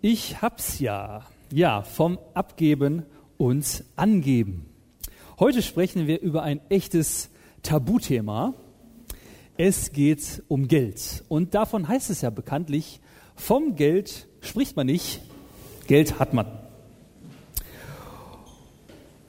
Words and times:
Ich 0.00 0.40
hab's 0.42 0.78
ja. 0.78 1.26
Ja, 1.52 1.82
vom 1.82 2.20
Abgeben 2.32 3.02
und 3.36 3.82
Angeben. 3.96 4.66
Heute 5.40 5.60
sprechen 5.60 6.06
wir 6.06 6.20
über 6.20 6.44
ein 6.44 6.60
echtes 6.68 7.30
Tabuthema. 7.64 8.54
Es 9.56 9.90
geht 9.90 10.44
um 10.46 10.68
Geld. 10.68 11.24
Und 11.28 11.54
davon 11.54 11.88
heißt 11.88 12.10
es 12.10 12.20
ja 12.20 12.30
bekanntlich, 12.30 13.00
vom 13.34 13.74
Geld 13.74 14.28
spricht 14.40 14.76
man 14.76 14.86
nicht, 14.86 15.20
Geld 15.88 16.20
hat 16.20 16.32
man. 16.32 16.46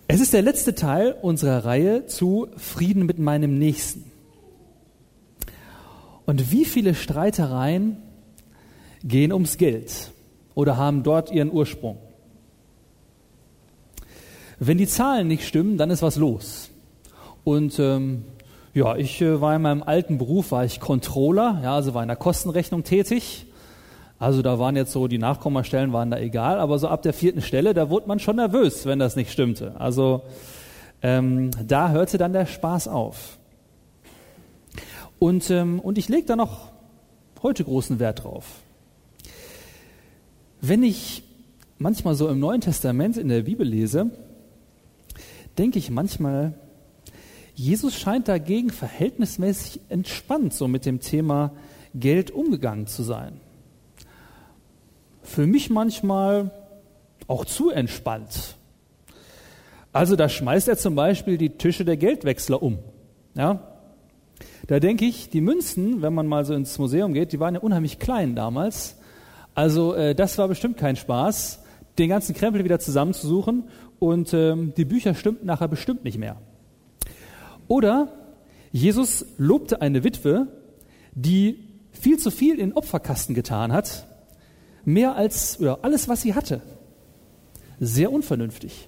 Es 0.08 0.22
ist 0.22 0.34
der 0.34 0.44
letzte 0.44 0.76
Teil 0.76 1.16
unserer 1.20 1.66
Reihe 1.66 2.06
zu 2.06 2.48
Frieden 2.58 3.08
mit 3.08 3.18
meinem 3.18 3.58
Nächsten. 3.58 4.12
Und 6.28 6.52
wie 6.52 6.66
viele 6.66 6.94
Streitereien 6.94 7.98
gehen 9.04 9.34
ums 9.34 9.58
Geld? 9.58 10.12
Oder 10.60 10.76
haben 10.76 11.04
dort 11.04 11.32
ihren 11.32 11.54
Ursprung. 11.54 11.96
Wenn 14.60 14.78
die 14.78 14.88
Zahlen 14.88 15.30
nicht 15.30 15.48
stimmen, 15.48 15.78
dann 15.78 15.90
ist 15.90 16.02
was 16.02 16.18
los. 16.18 16.70
Und 17.46 17.80
ähm, 17.80 18.26
ja, 18.74 18.98
ich 18.98 19.22
äh, 19.22 19.40
war 19.40 19.56
in 19.56 19.62
meinem 19.62 19.84
alten 19.84 20.18
Beruf, 20.18 20.52
war 20.52 20.66
ich 20.66 20.82
Controller, 20.82 21.62
ja, 21.64 21.76
also 21.76 21.94
war 21.94 22.02
in 22.02 22.10
der 22.10 22.18
Kostenrechnung 22.18 22.84
tätig. 22.84 23.46
Also 24.20 24.42
da 24.42 24.60
waren 24.60 24.76
jetzt 24.76 24.92
so, 24.92 25.08
die 25.08 25.18
Nachkommastellen 25.18 25.94
waren 25.94 26.12
da 26.12 26.20
egal, 26.20 26.60
aber 26.60 26.78
so 26.78 26.90
ab 26.90 27.04
der 27.04 27.14
vierten 27.14 27.42
Stelle, 27.42 27.74
da 27.74 27.90
wurde 27.90 28.10
man 28.10 28.20
schon 28.20 28.36
nervös, 28.36 28.86
wenn 28.86 29.00
das 29.00 29.16
nicht 29.16 29.32
stimmte. 29.32 29.80
Also 29.80 30.24
ähm, 31.02 31.52
da 31.66 31.92
hörte 31.92 32.18
dann 32.18 32.34
der 32.34 32.48
Spaß 32.48 32.90
auf. 32.90 33.38
Und, 35.20 35.50
ähm, 35.52 35.80
und 35.80 35.98
ich 35.98 36.10
lege 36.10 36.26
da 36.26 36.36
noch 36.36 36.68
heute 37.44 37.64
großen 37.64 37.98
Wert 38.00 38.26
drauf. 38.26 38.44
Wenn 40.62 40.84
ich 40.84 41.24
manchmal 41.78 42.16
so 42.16 42.28
im 42.28 42.40
Neuen 42.40 42.62
Testament 42.62 43.18
in 43.18 43.30
der 43.30 43.44
Bibel 43.44 43.66
lese, 43.66 44.12
denke 45.58 45.80
ich 45.80 45.90
manchmal, 45.90 46.54
Jesus 47.56 47.96
scheint 47.96 48.28
dagegen 48.28 48.70
verhältnismäßig 48.70 49.82
entspannt 49.90 50.54
so 50.54 50.68
mit 50.68 50.86
dem 50.86 51.00
Thema 51.00 51.52
Geld 51.94 52.32
umgegangen 52.32 52.88
zu 52.88 53.04
sein. 53.04 53.40
Für 55.24 55.48
mich 55.48 55.70
manchmal 55.70 56.52
auch 57.28 57.46
zu 57.46 57.70
entspannt. 57.70 58.56
Also 59.92 60.16
da 60.16 60.30
schmeißt 60.30 60.68
er 60.68 60.78
zum 60.78 60.96
Beispiel 60.96 61.38
die 61.38 61.52
Tische 61.52 61.86
der 61.86 61.98
Geldwechsler 61.98 62.62
um. 62.62 62.80
Ja? 63.36 63.62
Da 64.68 64.80
denke 64.80 65.06
ich, 65.06 65.30
die 65.30 65.42
Münzen, 65.42 66.02
wenn 66.02 66.14
man 66.14 66.28
mal 66.28 66.46
so 66.46 66.54
ins 66.54 66.78
Museum 66.78 67.14
geht, 67.14 67.32
die 67.32 67.40
waren 67.40 67.56
ja 67.56 67.62
unheimlich 67.62 68.00
klein 68.00 68.36
damals. 68.36 68.99
Also 69.60 69.94
äh, 69.94 70.16
das 70.16 70.38
war 70.38 70.48
bestimmt 70.48 70.78
kein 70.78 70.96
Spaß, 70.96 71.60
den 71.98 72.08
ganzen 72.08 72.34
Krempel 72.34 72.64
wieder 72.64 72.80
zusammenzusuchen 72.80 73.66
und 74.00 74.34
ähm, 74.34 74.74
die 74.78 74.86
Bücher 74.86 75.14
stimmten 75.16 75.46
nachher 75.46 75.68
bestimmt 75.68 76.06
nicht 76.06 76.18
mehr. 76.18 76.38
Oder 77.68 78.08
Jesus 78.72 79.26
lobte 79.38 79.82
eine 79.82 80.06
Witwe, 80.06 80.48
die 81.14 81.68
viel 81.92 82.18
zu 82.20 82.32
viel 82.32 82.58
in 82.58 82.72
Opferkasten 82.72 83.36
getan 83.36 83.74
hat, 83.74 84.08
mehr 84.86 85.18
als 85.18 85.60
oder 85.60 85.80
alles, 85.82 86.08
was 86.08 86.22
sie 86.22 86.36
hatte. 86.36 86.62
Sehr 87.82 88.14
unvernünftig. 88.14 88.88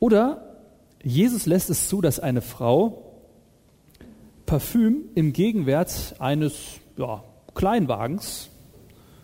Oder 0.00 0.58
Jesus 1.00 1.46
lässt 1.46 1.70
es 1.70 1.86
zu, 1.86 2.00
dass 2.00 2.18
eine 2.18 2.40
Frau 2.40 3.20
Parfüm 4.46 5.04
im 5.14 5.32
Gegenwert 5.32 6.16
eines 6.18 6.54
ja, 6.96 7.22
Kleinwagens 7.54 8.48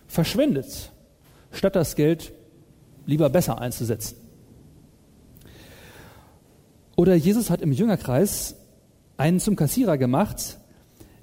verschwendet, 0.07 0.91
statt 1.51 1.75
das 1.75 1.95
Geld 1.95 2.33
lieber 3.05 3.29
besser 3.29 3.59
einzusetzen. 3.59 4.15
Oder 6.95 7.15
Jesus 7.15 7.49
hat 7.49 7.61
im 7.61 7.71
Jüngerkreis 7.71 8.55
einen 9.17 9.39
zum 9.39 9.55
Kassierer 9.55 9.97
gemacht, 9.97 10.59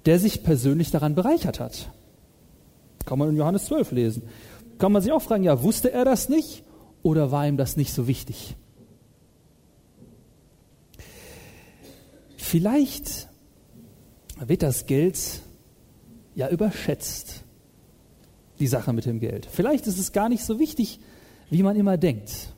der 0.06 0.18
sich 0.18 0.42
persönlich 0.42 0.91
daran 0.91 1.14
bereichert 1.14 1.60
hat. 1.60 1.91
Kann 3.04 3.18
man 3.18 3.30
in 3.30 3.36
Johannes 3.36 3.66
12 3.66 3.92
lesen. 3.92 4.22
Kann 4.78 4.92
man 4.92 5.02
sich 5.02 5.12
auch 5.12 5.22
fragen, 5.22 5.44
ja, 5.44 5.62
wusste 5.62 5.92
er 5.92 6.04
das 6.04 6.28
nicht 6.28 6.62
oder 7.02 7.30
war 7.30 7.47
ihm 7.47 7.56
das 7.56 7.76
nicht 7.76 7.92
so 7.92 8.06
wichtig? 8.06 8.56
Vielleicht 12.36 13.28
wird 14.41 14.62
das 14.62 14.86
Geld 14.86 15.18
ja 16.38 16.49
überschätzt, 16.49 17.43
die 18.60 18.69
Sache 18.69 18.93
mit 18.93 19.06
dem 19.06 19.19
Geld. 19.19 19.49
Vielleicht 19.50 19.88
ist 19.88 19.99
es 19.99 20.12
gar 20.12 20.28
nicht 20.28 20.44
so 20.44 20.60
wichtig, 20.60 21.00
wie 21.50 21.65
man 21.65 21.75
immer 21.75 21.97
denkt. 21.97 22.54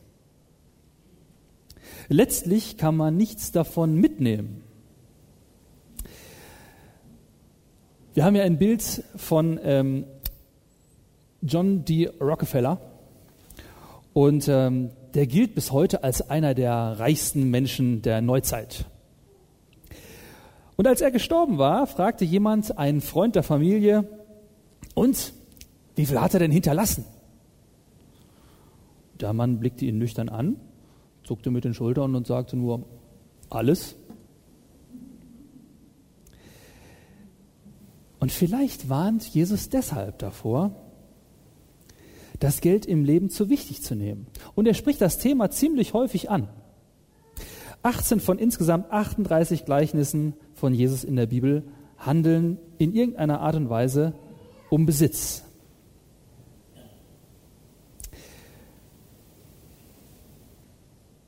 Letztlich 2.08 2.76
kann 2.76 2.94
man 2.94 3.16
nichts 3.16 3.52
davon 3.52 3.94
mitnehmen. 3.94 4.62
Wir 8.12 8.26
haben 8.26 8.36
ja 8.36 8.42
ein 8.42 8.58
Bild 8.58 9.02
von 9.16 9.58
ähm, 9.62 10.04
John 11.40 11.86
D. 11.86 12.10
Rockefeller 12.20 12.82
und 14.12 14.46
ähm, 14.48 14.90
der 15.14 15.26
gilt 15.26 15.54
bis 15.54 15.72
heute 15.72 16.04
als 16.04 16.28
einer 16.28 16.52
der 16.52 16.98
reichsten 16.98 17.48
Menschen 17.48 18.02
der 18.02 18.20
Neuzeit. 18.20 18.84
Und 20.80 20.86
als 20.86 21.02
er 21.02 21.10
gestorben 21.10 21.58
war, 21.58 21.86
fragte 21.86 22.24
jemand 22.24 22.78
einen 22.78 23.02
Freund 23.02 23.36
der 23.36 23.42
Familie, 23.42 24.08
und 24.94 25.34
wie 25.94 26.06
viel 26.06 26.18
hat 26.18 26.32
er 26.32 26.40
denn 26.40 26.50
hinterlassen? 26.50 27.04
Der 29.20 29.34
Mann 29.34 29.60
blickte 29.60 29.84
ihn 29.84 29.98
nüchtern 29.98 30.30
an, 30.30 30.56
zuckte 31.22 31.50
mit 31.50 31.64
den 31.64 31.74
Schultern 31.74 32.14
und 32.14 32.26
sagte 32.26 32.56
nur, 32.56 32.86
alles. 33.50 33.94
Und 38.18 38.32
vielleicht 38.32 38.88
warnt 38.88 39.26
Jesus 39.26 39.68
deshalb 39.68 40.18
davor, 40.18 40.74
das 42.38 42.62
Geld 42.62 42.86
im 42.86 43.04
Leben 43.04 43.28
zu 43.28 43.50
wichtig 43.50 43.82
zu 43.82 43.94
nehmen. 43.94 44.28
Und 44.54 44.66
er 44.66 44.72
spricht 44.72 45.02
das 45.02 45.18
Thema 45.18 45.50
ziemlich 45.50 45.92
häufig 45.92 46.30
an. 46.30 46.48
18 47.82 48.20
von 48.20 48.38
insgesamt 48.38 48.90
38 48.90 49.64
Gleichnissen 49.64 50.34
von 50.54 50.74
Jesus 50.74 51.04
in 51.04 51.16
der 51.16 51.26
Bibel 51.26 51.64
handeln 51.98 52.58
in 52.78 52.94
irgendeiner 52.94 53.40
Art 53.40 53.56
und 53.56 53.70
Weise 53.70 54.14
um 54.68 54.86
Besitz. 54.86 55.44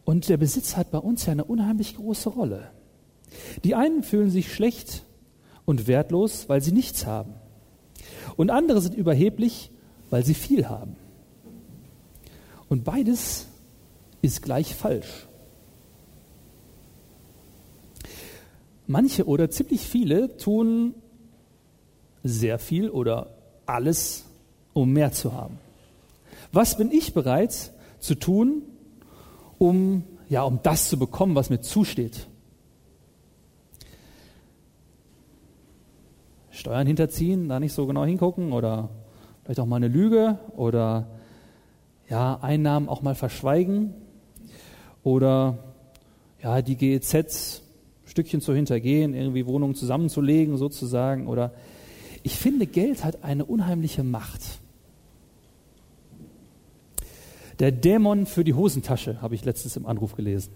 Und 0.05 0.29
der 0.29 0.37
Besitz 0.37 0.77
hat 0.77 0.91
bei 0.91 0.99
uns 0.99 1.25
ja 1.27 1.33
eine 1.33 1.45
unheimlich 1.45 1.97
große 1.97 2.29
Rolle. 2.29 2.71
Die 3.65 3.75
einen 3.75 4.03
fühlen 4.03 4.31
sich 4.31 4.53
schlecht 4.53 5.05
und 5.65 5.87
wertlos, 5.87 6.49
weil 6.49 6.61
sie 6.61 6.73
nichts 6.73 7.07
haben. 7.07 7.35
Und 8.37 8.51
andere 8.51 8.81
sind 8.81 8.95
überheblich, 8.95 9.71
weil 10.11 10.25
sie 10.25 10.35
viel 10.35 10.69
haben. 10.69 10.97
Und 12.69 12.85
beides 12.85 13.47
ist 14.21 14.43
gleich 14.43 14.75
falsch. 14.75 15.29
Manche 18.87 19.27
oder 19.27 19.51
ziemlich 19.51 19.83
viele 19.83 20.37
tun 20.37 20.95
sehr 22.25 22.59
viel 22.59 22.89
oder 22.91 23.35
alles, 23.67 24.25
um 24.73 24.93
mehr 24.93 25.13
zu 25.13 25.33
haben. 25.33 25.59
Was 26.53 26.77
bin 26.77 26.91
ich 26.91 27.15
bereit 27.15 27.73
zu 27.99 28.15
tun, 28.15 28.63
um, 29.59 30.05
ja, 30.29 30.43
um 30.43 30.61
das 30.63 30.89
zu 30.89 30.99
bekommen, 30.99 31.35
was 31.35 31.51
mir 31.51 31.61
zusteht? 31.61 32.27
Steuern 36.51 36.87
hinterziehen, 36.87 37.49
da 37.49 37.59
nicht 37.59 37.73
so 37.73 37.87
genau 37.87 38.05
hingucken 38.05 38.53
oder 38.53 38.91
vielleicht 39.43 39.61
auch 39.61 39.67
mal 39.67 39.77
eine 39.77 39.89
Lüge 39.89 40.39
oder 40.57 41.07
ja, 42.09 42.39
Einnahmen 42.43 42.89
auch 42.89 43.03
mal 43.03 43.15
verschweigen 43.15 43.95
oder 45.03 45.59
ja, 46.43 46.61
die 46.61 46.77
GEZs 46.77 47.62
Stückchen 48.13 48.43
zu 48.43 48.53
hintergehen, 48.53 49.15
irgendwie 49.15 49.47
Wohnungen 49.47 49.75
zusammenzulegen 49.75 50.59
sozusagen. 50.59 51.29
Oder 51.29 51.55
ich 52.23 52.37
finde, 52.37 52.67
Geld 52.67 53.05
hat 53.05 53.25
eine 53.25 53.47
unheimliche 53.47 54.05
Macht. 54.05 54.43
Der 57.59 57.73
Dämon 57.73 58.27
für 58.27 58.45
die 58.45 58.53
Hosentasche 58.53 59.23
habe 59.23 59.35
ich 59.35 59.47
letztens 59.47 59.77
im 59.77 59.87
Anruf 59.87 60.15
gelesen. 60.15 60.53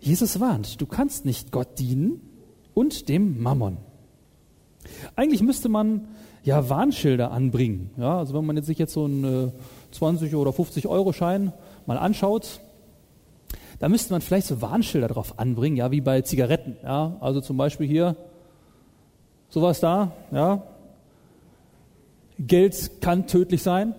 Jesus 0.00 0.40
warnt, 0.40 0.80
du 0.80 0.86
kannst 0.86 1.26
nicht 1.26 1.52
Gott 1.52 1.78
dienen 1.78 2.22
und 2.72 3.10
dem 3.10 3.42
Mammon. 3.42 3.76
Eigentlich 5.16 5.42
müsste 5.42 5.68
man 5.68 6.08
ja 6.44 6.70
Warnschilder 6.70 7.30
anbringen. 7.30 7.90
Ja, 7.98 8.18
also 8.18 8.32
wenn 8.34 8.46
man 8.46 8.56
jetzt 8.56 8.66
sich 8.66 8.78
jetzt 8.78 8.94
so 8.94 9.04
einen 9.04 9.52
20 9.90 10.32
äh, 10.32 10.36
oder 10.36 10.52
50 10.54 10.86
Euro 10.86 11.12
Schein 11.12 11.52
mal 11.84 11.98
anschaut, 11.98 12.60
da 13.84 13.90
müsste 13.90 14.14
man 14.14 14.22
vielleicht 14.22 14.46
so 14.46 14.62
Warnschilder 14.62 15.08
drauf 15.08 15.38
anbringen, 15.38 15.76
ja, 15.76 15.90
wie 15.90 16.00
bei 16.00 16.22
Zigaretten. 16.22 16.78
Ja, 16.82 17.18
also 17.20 17.42
zum 17.42 17.58
Beispiel 17.58 17.86
hier 17.86 18.16
sowas 19.50 19.78
da, 19.78 20.12
ja. 20.32 20.62
Geld 22.38 23.02
kann 23.02 23.26
tödlich 23.26 23.62
sein. 23.62 23.94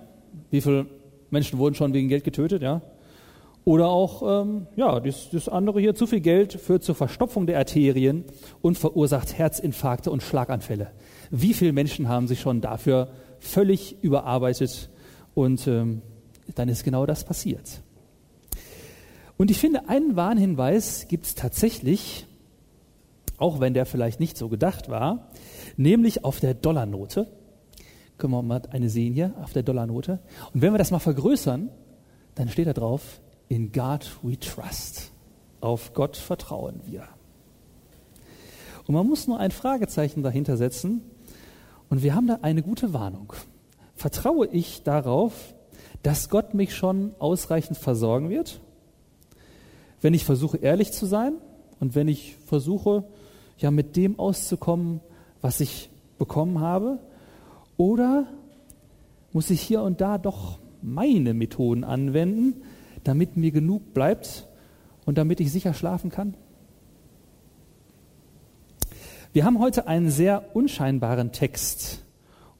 Wie 0.49 0.61
viele 0.61 0.87
Menschen 1.29 1.59
wurden 1.59 1.75
schon 1.75 1.93
wegen 1.93 2.09
Geld 2.09 2.23
getötet, 2.23 2.63
ja? 2.63 2.81
Oder 3.63 3.89
auch, 3.89 4.41
ähm, 4.41 4.65
ja, 4.75 4.99
das, 4.99 5.29
das 5.29 5.47
andere 5.47 5.79
hier, 5.79 5.93
zu 5.93 6.07
viel 6.07 6.21
Geld 6.21 6.53
führt 6.53 6.83
zur 6.83 6.95
Verstopfung 6.95 7.45
der 7.45 7.59
Arterien 7.59 8.23
und 8.63 8.79
verursacht 8.79 9.37
Herzinfarkte 9.37 10.09
und 10.09 10.23
Schlaganfälle. 10.23 10.93
Wie 11.29 11.53
viele 11.53 11.73
Menschen 11.73 12.09
haben 12.09 12.27
sich 12.27 12.39
schon 12.41 12.59
dafür 12.59 13.09
völlig 13.37 14.01
überarbeitet 14.01 14.89
und 15.35 15.67
ähm, 15.67 16.01
dann 16.55 16.69
ist 16.69 16.83
genau 16.83 17.05
das 17.05 17.23
passiert. 17.23 17.83
Und 19.37 19.51
ich 19.51 19.59
finde, 19.59 19.89
einen 19.89 20.15
Warnhinweis 20.15 21.07
gibt 21.07 21.25
es 21.25 21.35
tatsächlich, 21.35 22.25
auch 23.37 23.59
wenn 23.59 23.73
der 23.73 23.85
vielleicht 23.85 24.19
nicht 24.19 24.37
so 24.37 24.47
gedacht 24.47 24.89
war, 24.89 25.29
nämlich 25.75 26.23
auf 26.23 26.39
der 26.39 26.53
Dollarnote. 26.53 27.27
Können 28.17 28.31
wir 28.31 28.41
mal 28.41 28.61
eine 28.71 28.89
sehen 28.89 29.13
hier, 29.13 29.33
auf 29.41 29.51
der 29.51 29.63
Dollarnote. 29.63 30.19
Und 30.53 30.61
wenn 30.61 30.73
wir 30.73 30.77
das 30.77 30.91
mal 30.91 30.99
vergrößern, 30.99 31.69
dann 32.35 32.49
steht 32.49 32.67
da 32.67 32.73
drauf, 32.73 33.19
in 33.49 33.71
God 33.73 34.09
we 34.23 34.39
trust. 34.39 35.11
Auf 35.59 35.93
Gott 35.93 36.15
vertrauen 36.15 36.81
wir. 36.85 37.03
Und 38.87 38.95
man 38.95 39.07
muss 39.07 39.27
nur 39.27 39.39
ein 39.39 39.51
Fragezeichen 39.51 40.23
dahinter 40.23 40.57
setzen. 40.57 41.01
Und 41.89 42.03
wir 42.03 42.15
haben 42.15 42.27
da 42.27 42.39
eine 42.41 42.61
gute 42.61 42.93
Warnung. 42.93 43.33
Vertraue 43.95 44.47
ich 44.47 44.83
darauf, 44.83 45.55
dass 46.03 46.29
Gott 46.29 46.53
mich 46.53 46.75
schon 46.75 47.15
ausreichend 47.19 47.77
versorgen 47.77 48.29
wird? 48.29 48.61
Wenn 50.01 50.13
ich 50.13 50.25
versuche, 50.25 50.57
ehrlich 50.57 50.91
zu 50.91 51.05
sein 51.05 51.33
und 51.79 51.95
wenn 51.95 52.07
ich 52.07 52.35
versuche, 52.45 53.05
ja, 53.57 53.71
mit 53.71 53.95
dem 53.95 54.19
auszukommen, 54.19 54.99
was 55.41 55.59
ich 55.59 55.89
bekommen 56.17 56.59
habe? 56.59 56.99
Oder 57.77 58.27
muss 59.31 59.49
ich 59.49 59.61
hier 59.61 59.81
und 59.81 60.01
da 60.01 60.17
doch 60.17 60.59
meine 60.81 61.33
Methoden 61.33 61.83
anwenden, 61.83 62.61
damit 63.03 63.37
mir 63.37 63.51
genug 63.51 63.93
bleibt 63.93 64.47
und 65.05 65.17
damit 65.17 65.39
ich 65.39 65.51
sicher 65.51 65.73
schlafen 65.73 66.09
kann? 66.09 66.35
Wir 69.33 69.43
haben 69.43 69.59
heute 69.59 69.87
einen 69.87 70.09
sehr 70.09 70.55
unscheinbaren 70.55 71.33
Text 71.33 72.05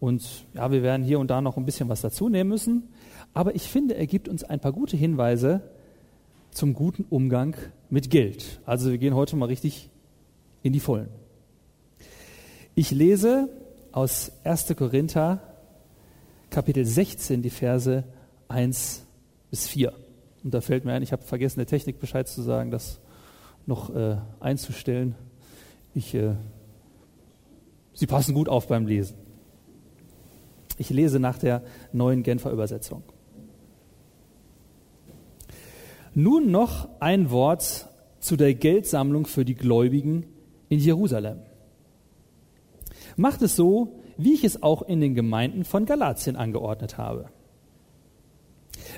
und 0.01 0.45
ja, 0.53 0.71
wir 0.71 0.83
werden 0.83 1.03
hier 1.03 1.19
und 1.19 1.29
da 1.29 1.39
noch 1.39 1.55
ein 1.55 1.65
bisschen 1.65 1.87
was 1.87 2.01
dazu 2.01 2.27
nehmen 2.27 2.49
müssen, 2.49 2.89
aber 3.33 3.55
ich 3.55 3.63
finde, 3.63 3.95
er 3.95 4.07
gibt 4.07 4.27
uns 4.27 4.43
ein 4.43 4.59
paar 4.59 4.73
gute 4.73 4.97
Hinweise, 4.97 5.61
zum 6.56 6.74
guten 6.74 7.04
Umgang 7.10 7.56
mit 7.90 8.10
Geld. 8.10 8.62
Also 8.66 8.90
wir 8.90 8.98
gehen 8.98 9.13
heute 9.13 9.36
mal 9.36 9.48
richtig 9.48 9.90
in 10.63 10.72
die 10.72 10.80
Vollen. 10.80 11.10
Ich 12.75 12.92
lese 12.92 13.50
aus 13.92 14.31
1. 14.46 14.74
Korinther 14.78 15.42
Kapitel 16.50 16.86
16 16.86 17.42
die 17.42 17.50
Verse 17.50 18.06
1 18.48 19.06
bis 19.50 19.68
4. 19.68 19.94
Und 20.46 20.54
da 20.54 20.62
fällt 20.62 20.86
mir 20.86 20.94
ein, 20.94 21.04
ich 21.04 21.12
habe 21.12 21.24
vergessen, 21.24 21.60
der 21.60 21.68
Technik 21.68 22.00
Bescheid 22.00 22.28
zu 22.28 22.42
sagen, 22.42 22.72
das 22.72 23.00
noch 23.66 23.94
äh, 23.94 24.18
einzustellen. 24.40 25.16
Ich, 25.94 26.13
äh, 26.13 26.36
Sie 27.94 28.07
passen 28.07 28.34
gut 28.34 28.48
auf 28.48 28.68
beim 28.68 28.88
Lesen. 28.88 29.18
Ich 30.78 30.90
lese 30.90 31.19
nach 31.19 31.38
der 31.38 31.63
neuen 31.92 32.24
Genfer 32.24 32.52
Übersetzung. 32.52 33.04
Nun 36.17 36.50
noch 36.50 36.88
ein 37.01 37.29
Wort 37.29 37.89
zu 38.19 38.38
der 38.38 38.53
Geldsammlung 38.53 39.25
für 39.25 39.44
die 39.44 39.53
Gläubigen 39.53 40.25
in 40.69 40.79
Jerusalem. 40.79 41.39
Macht 43.17 43.41
es 43.41 43.57
so, 43.57 44.00
wie 44.15 44.33
ich 44.33 44.45
es 44.45 44.63
auch 44.63 44.81
in 44.81 45.01
den 45.01 45.13
Gemeinden 45.13 45.65
von 45.65 45.85
Galatien 45.85 46.38
angeordnet 46.38 46.97
habe. 46.97 47.25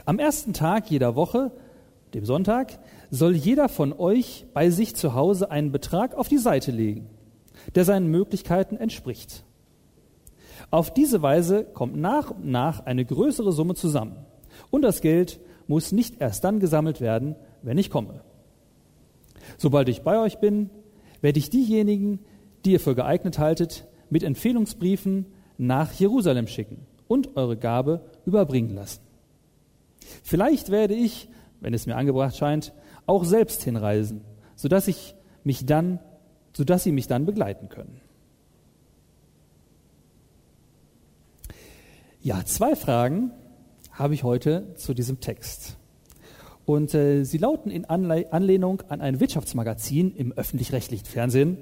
Am 0.06 0.20
ersten 0.20 0.54
Tag 0.54 0.92
jeder 0.92 1.16
Woche, 1.16 1.52
dem 2.14 2.24
Sonntag, 2.24 2.78
soll 3.10 3.36
jeder 3.36 3.68
von 3.68 3.94
euch 3.94 4.46
bei 4.54 4.70
sich 4.70 4.96
zu 4.96 5.16
Hause 5.16 5.50
einen 5.50 5.72
Betrag 5.72 6.14
auf 6.14 6.28
die 6.28 6.38
Seite 6.38 6.70
legen, 6.70 7.10
der 7.74 7.84
seinen 7.84 8.12
Möglichkeiten 8.12 8.78
entspricht. 8.78 9.44
Auf 10.70 10.94
diese 10.94 11.24
Weise 11.24 11.64
kommt 11.64 11.96
nach 11.98 12.30
und 12.30 12.46
nach 12.46 12.86
eine 12.86 13.06
größere 13.06 13.52
Summe 13.52 13.74
zusammen 13.74 14.18
und 14.70 14.84
das 14.84 15.02
Geld 15.02 15.40
muss 15.68 15.92
nicht 15.92 16.22
erst 16.22 16.44
dann 16.44 16.60
gesammelt 16.60 17.02
werden, 17.02 17.36
wenn 17.62 17.78
ich 17.78 17.90
komme. 17.90 18.22
Sobald 19.58 19.90
ich 19.90 20.02
bei 20.02 20.20
euch 20.20 20.40
bin, 20.40 20.70
werde 21.22 21.40
ich 21.40 21.50
diejenigen, 21.50 22.20
die 22.66 22.74
ihr 22.74 22.80
für 22.80 22.96
geeignet 22.96 23.40
haltet, 23.40 23.88
mit 24.10 24.24
Empfehlungsbriefen 24.24 25.26
nach 25.58 25.94
Jerusalem 25.94 26.48
schicken 26.48 26.86
und 27.08 27.36
eure 27.36 27.58
Gabe 27.58 28.02
überbringen 28.26 28.76
lassen. 28.76 29.02
Vielleicht 30.24 30.70
werde 30.70 30.94
ich, 30.94 31.30
wenn 31.60 31.74
es 31.74 31.86
mir 31.86 31.96
angebracht 31.96 32.38
scheint, 32.38 32.74
auch 33.06 33.24
selbst 33.24 33.64
hinreisen, 33.64 34.22
sodass 34.56 34.88
ich 34.88 35.16
mich 35.44 35.66
dann, 35.66 36.00
sodass 36.54 36.84
sie 36.84 36.92
mich 36.92 37.08
dann 37.08 37.26
begleiten 37.26 37.70
können. 37.70 38.02
Ja, 42.22 42.44
zwei 42.46 42.76
Fragen 42.76 43.32
habe 43.98 44.14
ich 44.14 44.24
heute 44.24 44.76
zu 44.76 44.94
diesem 44.94 45.20
Text. 45.20 45.76
Und 46.66 46.94
äh, 46.94 47.24
sie 47.24 47.40
lauten 47.40 47.72
in 47.72 47.86
Anle 47.86 48.32
Anlehnung 48.32 48.84
an 48.90 49.02
ein 49.02 49.20
Wirtschaftsmagazin 49.20 50.14
im 50.16 50.32
öffentlich-rechtlichen 50.34 51.06
Fernsehen 51.06 51.58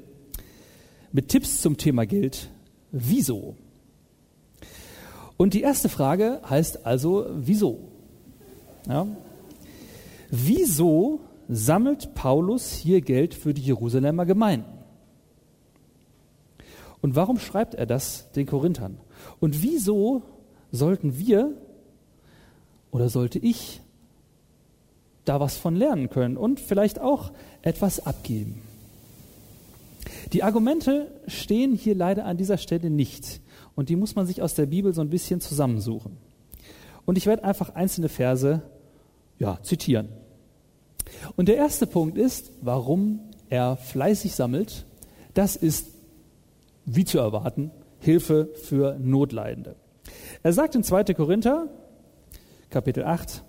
mit 1.12 1.30
Tipps 1.30 1.62
zum 1.62 1.78
Thema 1.78 2.06
Geld. 2.06 2.50
Wieso? 2.92 3.56
Und 5.38 5.54
die 5.54 5.62
erste 5.62 5.90
Frage 5.90 6.42
heißt 6.50 6.86
also, 6.86 7.28
wieso? 7.34 7.80
Ja. 8.88 9.08
Wieso 10.30 11.22
sammelt 11.48 12.16
Paulus 12.16 12.74
hier 12.74 13.02
Geld 13.02 13.34
für 13.34 13.54
die 13.54 13.62
Jerusalemer 13.62 14.26
Gemeinden? 14.26 14.80
Und 17.02 17.16
warum 17.16 17.38
schreibt 17.40 17.76
er 17.76 17.86
das 17.86 18.32
den 18.32 18.46
Korinthern? 18.46 18.98
Und 19.40 19.62
wieso 19.62 20.24
sollten 20.72 21.18
wir 21.18 21.54
oder 22.96 23.10
sollte 23.10 23.40
ich 23.40 23.82
da 25.26 25.42
was 25.42 25.58
von 25.58 25.76
lernen 25.76 26.10
können 26.10 26.38
und 26.38 26.62
vielleicht 26.62 27.02
auch 27.02 27.34
etwas 27.62 28.06
abgeben? 28.06 28.62
Die 30.32 30.44
Argumente 30.44 31.12
stehen 31.28 31.74
hier 31.74 31.94
leider 31.94 32.24
an 32.24 32.38
dieser 32.38 32.58
Stelle 32.58 32.90
nicht 32.90 33.42
und 33.76 33.90
die 33.90 33.98
muss 33.98 34.16
man 34.16 34.26
sich 34.26 34.42
aus 34.42 34.54
der 34.54 34.68
Bibel 34.68 34.94
so 34.94 35.02
ein 35.02 35.10
bisschen 35.10 35.42
zusammensuchen. 35.42 36.16
Und 37.06 37.18
ich 37.18 37.26
werde 37.26 37.44
einfach 37.44 37.76
einzelne 37.76 38.08
Verse 38.08 38.62
ja, 39.40 39.60
zitieren. 39.62 40.08
Und 41.36 41.50
der 41.50 41.58
erste 41.58 41.88
Punkt 41.88 42.18
ist, 42.18 42.54
warum 42.62 43.20
er 43.50 43.76
fleißig 43.76 44.36
sammelt. 44.36 44.86
Das 45.34 45.58
ist, 45.58 45.88
wie 46.86 47.04
zu 47.04 47.18
erwarten, 47.18 47.72
Hilfe 48.00 48.48
für 48.54 48.98
Notleidende. 49.00 49.76
Er 50.44 50.54
sagt 50.54 50.76
in 50.76 50.84
2. 50.84 51.14
Korinther 51.14 51.68
Kapitel 52.76 53.06
8. 53.06 53.42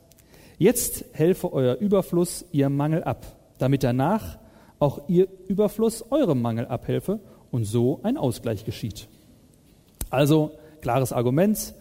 Jetzt 0.57 1.05
helfe 1.11 1.53
euer 1.53 1.75
Überfluss 1.79 2.45
ihrem 2.53 2.77
Mangel 2.77 3.03
ab, 3.03 3.27
damit 3.59 3.83
danach 3.83 4.39
auch 4.79 5.09
ihr 5.09 5.27
Überfluss 5.49 6.13
eurem 6.13 6.41
Mangel 6.41 6.67
abhelfe 6.67 7.19
und 7.51 7.65
so 7.65 7.99
ein 8.05 8.19
Ausgleich 8.19 8.65
geschieht. 8.65 9.09
Also 10.11 10.53
klares 10.81 11.13
Argument, 11.13 11.75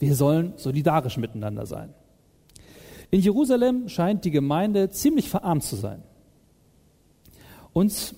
wir 0.00 0.16
sollen 0.16 0.54
solidarisch 0.56 1.18
miteinander 1.18 1.66
sein. 1.66 1.94
In 3.12 3.20
Jerusalem 3.20 3.88
scheint 3.88 4.24
die 4.24 4.32
Gemeinde 4.32 4.90
ziemlich 4.90 5.30
verarmt 5.30 5.62
zu 5.62 5.76
sein. 5.76 6.02
Und 7.72 8.16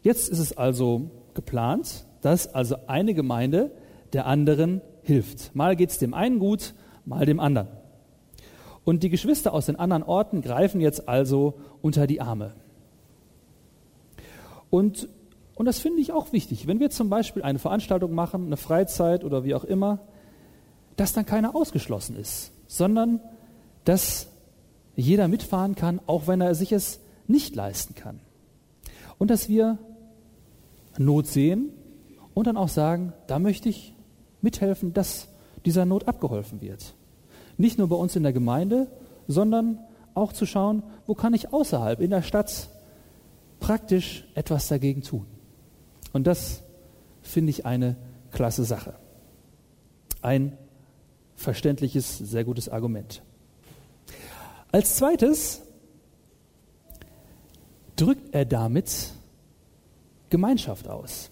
jetzt 0.00 0.30
ist 0.30 0.38
es 0.38 0.56
also 0.56 1.10
geplant, 1.34 2.06
dass 2.22 2.54
also 2.54 2.76
eine 2.86 3.12
Gemeinde 3.12 3.72
der 4.14 4.24
anderen 4.24 4.80
hilft. 5.02 5.54
Mal 5.54 5.76
geht 5.76 5.90
es 5.90 5.98
dem 5.98 6.14
einen 6.14 6.38
gut, 6.38 6.72
mal 7.04 7.26
dem 7.26 7.38
anderen. 7.38 7.81
Und 8.84 9.02
die 9.02 9.10
Geschwister 9.10 9.52
aus 9.54 9.66
den 9.66 9.76
anderen 9.76 10.02
Orten 10.02 10.42
greifen 10.42 10.80
jetzt 10.80 11.08
also 11.08 11.54
unter 11.82 12.06
die 12.06 12.20
Arme. 12.20 12.54
Und, 14.70 15.08
und 15.54 15.66
das 15.66 15.78
finde 15.78 16.00
ich 16.00 16.12
auch 16.12 16.32
wichtig. 16.32 16.66
Wenn 16.66 16.80
wir 16.80 16.90
zum 16.90 17.08
Beispiel 17.08 17.42
eine 17.42 17.58
Veranstaltung 17.58 18.12
machen, 18.12 18.46
eine 18.46 18.56
Freizeit 18.56 19.22
oder 19.22 19.44
wie 19.44 19.54
auch 19.54 19.64
immer, 19.64 20.00
dass 20.96 21.12
dann 21.12 21.26
keiner 21.26 21.54
ausgeschlossen 21.54 22.16
ist, 22.16 22.52
sondern 22.66 23.20
dass 23.84 24.28
jeder 24.96 25.28
mitfahren 25.28 25.74
kann, 25.74 26.00
auch 26.06 26.26
wenn 26.26 26.40
er 26.40 26.54
sich 26.54 26.72
es 26.72 27.00
nicht 27.26 27.54
leisten 27.54 27.94
kann. 27.94 28.20
Und 29.18 29.30
dass 29.30 29.48
wir 29.48 29.78
Not 30.98 31.26
sehen 31.26 31.70
und 32.34 32.46
dann 32.46 32.56
auch 32.56 32.68
sagen, 32.68 33.12
da 33.26 33.38
möchte 33.38 33.68
ich 33.68 33.94
mithelfen, 34.40 34.92
dass 34.92 35.28
dieser 35.64 35.86
Not 35.86 36.08
abgeholfen 36.08 36.60
wird. 36.60 36.94
Nicht 37.56 37.78
nur 37.78 37.88
bei 37.88 37.96
uns 37.96 38.16
in 38.16 38.22
der 38.22 38.32
Gemeinde, 38.32 38.88
sondern 39.28 39.78
auch 40.14 40.32
zu 40.32 40.46
schauen, 40.46 40.82
wo 41.06 41.14
kann 41.14 41.34
ich 41.34 41.52
außerhalb 41.52 42.00
in 42.00 42.10
der 42.10 42.22
Stadt 42.22 42.68
praktisch 43.60 44.24
etwas 44.34 44.68
dagegen 44.68 45.02
tun. 45.02 45.26
Und 46.12 46.26
das 46.26 46.62
finde 47.22 47.50
ich 47.50 47.64
eine 47.64 47.96
klasse 48.32 48.64
Sache. 48.64 48.94
Ein 50.20 50.56
verständliches, 51.36 52.18
sehr 52.18 52.44
gutes 52.44 52.68
Argument. 52.68 53.22
Als 54.70 54.96
zweites 54.96 55.62
drückt 57.96 58.34
er 58.34 58.44
damit 58.44 59.12
Gemeinschaft 60.30 60.88
aus. 60.88 61.30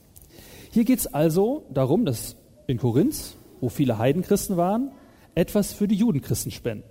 Hier 0.73 0.85
geht 0.85 1.01
es 1.01 1.07
also 1.07 1.65
darum, 1.71 2.05
dass 2.05 2.37
in 2.67 2.79
Korinth, 2.79 3.35
wo 3.61 3.69
viele 3.69 3.99
Heidenchristen 3.99 4.57
waren, 4.57 4.93
etwas 5.35 5.73
für 5.73 5.89
die 5.89 5.95
Judenchristen 5.95 6.51
spenden. 6.51 6.85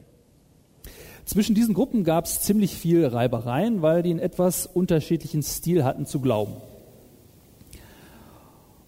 Zwischen 1.25 1.53
diesen 1.53 1.75
Gruppen 1.75 2.03
gab 2.03 2.25
es 2.25 2.41
ziemlich 2.41 2.75
viel 2.75 3.05
Reibereien, 3.05 3.81
weil 3.81 4.01
die 4.01 4.09
einen 4.09 4.19
etwas 4.19 4.65
unterschiedlichen 4.65 5.43
Stil 5.43 5.83
hatten 5.83 6.05
zu 6.05 6.19
glauben. 6.19 6.53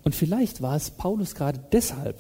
Und 0.04 0.16
vielleicht 0.16 0.62
war 0.62 0.76
es 0.76 0.90
Paulus 0.90 1.36
gerade 1.36 1.60
deshalb 1.72 2.18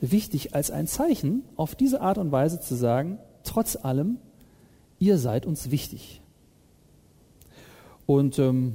wichtig, 0.00 0.54
als 0.54 0.70
ein 0.70 0.86
Zeichen 0.86 1.44
auf 1.56 1.74
diese 1.74 2.00
Art 2.00 2.18
und 2.18 2.30
Weise 2.30 2.60
zu 2.60 2.74
sagen, 2.74 3.18
trotz 3.44 3.76
allem, 3.76 4.18
ihr 4.98 5.18
seid 5.18 5.46
uns 5.46 5.70
wichtig. 5.70 6.20
Und 8.06 8.38
ähm, 8.38 8.74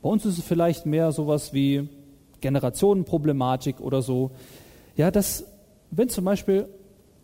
bei 0.00 0.08
uns 0.08 0.24
ist 0.26 0.38
es 0.38 0.44
vielleicht 0.44 0.84
mehr 0.84 1.12
sowas 1.12 1.52
wie 1.52 1.88
Generationenproblematik 2.40 3.80
oder 3.80 4.02
so. 4.02 4.32
Ja, 4.96 5.10
dass, 5.10 5.44
wenn 5.92 6.08
zum 6.08 6.24
Beispiel 6.24 6.68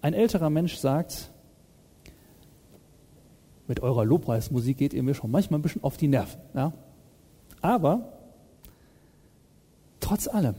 ein 0.03 0.15
älterer 0.15 0.51
Mensch 0.51 0.77
sagt, 0.77 1.31
mit 3.67 3.81
eurer 3.81 4.05
Lobpreismusik 4.05 4.77
geht 4.79 4.95
ihr 4.95 5.03
mir 5.03 5.15
schon 5.15 5.31
manchmal 5.31 5.59
ein 5.59 5.63
bisschen 5.63 5.83
auf 5.83 5.97
die 5.97 6.09
Nerven. 6.09 6.41
Ja? 6.55 6.73
Aber 7.61 8.13
trotz 10.01 10.29
allem, 10.29 10.55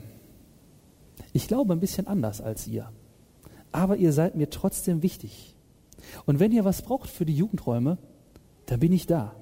ich 1.34 1.48
glaube 1.48 1.74
ein 1.74 1.80
bisschen 1.80 2.08
anders 2.08 2.42
als 2.42 2.68
ihr. 2.68 2.92
Aber 3.72 3.98
ihr 3.98 4.12
seid 4.12 4.36
mir 4.36 4.50
trotzdem 4.50 5.04
wichtig. 5.04 5.56
Und 6.26 6.40
wenn 6.40 6.52
ihr 6.52 6.66
was 6.66 6.82
braucht 6.82 7.10
für 7.10 7.26
die 7.26 7.36
Jugendräume, 7.36 8.00
dann 8.66 8.80
bin 8.80 8.92
ich 8.92 9.06
da. 9.06 9.36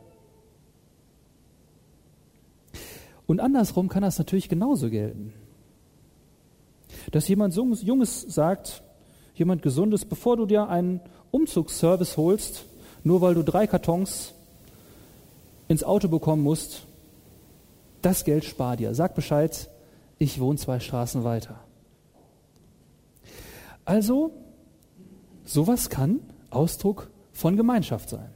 Und 3.25 3.39
andersrum 3.39 3.87
kann 3.87 4.03
das 4.03 4.17
natürlich 4.17 4.49
genauso 4.49 4.89
gelten. 4.89 5.33
Dass 7.11 7.27
jemand 7.27 7.55
Junges 7.55 8.21
sagt, 8.21 8.83
jemand 9.35 9.61
Gesundes, 9.61 10.05
bevor 10.05 10.37
du 10.37 10.45
dir 10.45 10.67
einen 10.67 10.99
Umzugsservice 11.31 12.17
holst, 12.17 12.65
nur 13.03 13.21
weil 13.21 13.33
du 13.33 13.43
drei 13.43 13.67
Kartons 13.67 14.33
ins 15.67 15.83
Auto 15.83 16.07
bekommen 16.07 16.43
musst, 16.43 16.83
das 18.01 18.23
Geld 18.23 18.45
spar 18.45 18.77
dir. 18.77 18.93
Sag 18.93 19.15
Bescheid, 19.15 19.69
ich 20.19 20.39
wohne 20.39 20.57
zwei 20.57 20.79
Straßen 20.79 21.23
weiter. 21.23 21.59
Also, 23.85 24.31
sowas 25.45 25.89
kann 25.89 26.19
Ausdruck 26.49 27.09
von 27.31 27.55
Gemeinschaft 27.55 28.09
sein. 28.09 28.29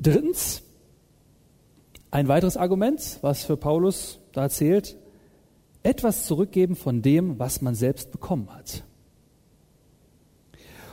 Drittens, 0.00 0.62
ein 2.10 2.28
weiteres 2.28 2.56
Argument, 2.56 3.18
was 3.22 3.44
für 3.44 3.56
Paulus 3.56 4.20
da 4.32 4.48
zählt, 4.48 4.96
etwas 5.88 6.26
zurückgeben 6.26 6.76
von 6.76 7.00
dem, 7.00 7.38
was 7.38 7.62
man 7.62 7.74
selbst 7.74 8.12
bekommen 8.12 8.50
hat. 8.54 8.84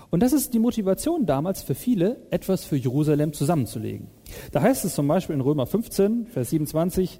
Und 0.10 0.24
das 0.24 0.32
ist 0.32 0.54
die 0.54 0.60
Motivation 0.60 1.26
damals 1.26 1.64
für 1.64 1.76
viele, 1.76 2.22
etwas 2.30 2.64
für 2.64 2.78
Jerusalem 2.78 3.34
zusammenzulegen. 3.34 4.08
Da 4.54 4.62
heißt 4.62 4.86
es 4.86 4.96
zum 4.96 5.06
Beispiel 5.10 5.36
in 5.36 5.42
Römer 5.42 5.66
15, 5.66 6.28
Vers 6.28 6.52
27, 6.52 7.20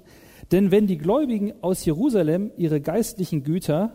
denn 0.52 0.70
wenn 0.70 0.86
die 0.86 0.96
Gläubigen 0.96 1.52
aus 1.60 1.84
Jerusalem 1.84 2.50
ihre 2.56 2.80
geistlichen 2.80 3.44
Güter 3.44 3.92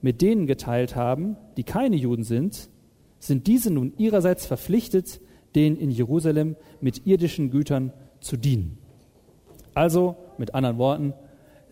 mit 0.00 0.22
denen 0.22 0.46
geteilt 0.46 0.94
haben, 0.94 1.36
die 1.56 1.64
keine 1.64 1.96
Juden 1.96 2.22
sind, 2.22 2.68
sind 3.18 3.48
diese 3.48 3.72
nun 3.72 3.94
ihrerseits 3.96 4.46
verpflichtet, 4.46 5.20
denen 5.56 5.76
in 5.76 5.90
Jerusalem 5.90 6.54
mit 6.80 7.04
irdischen 7.04 7.50
Gütern 7.50 7.92
zu 8.20 8.36
dienen. 8.36 8.78
Also, 9.74 10.14
mit 10.38 10.54
anderen 10.54 10.78
Worten, 10.78 11.14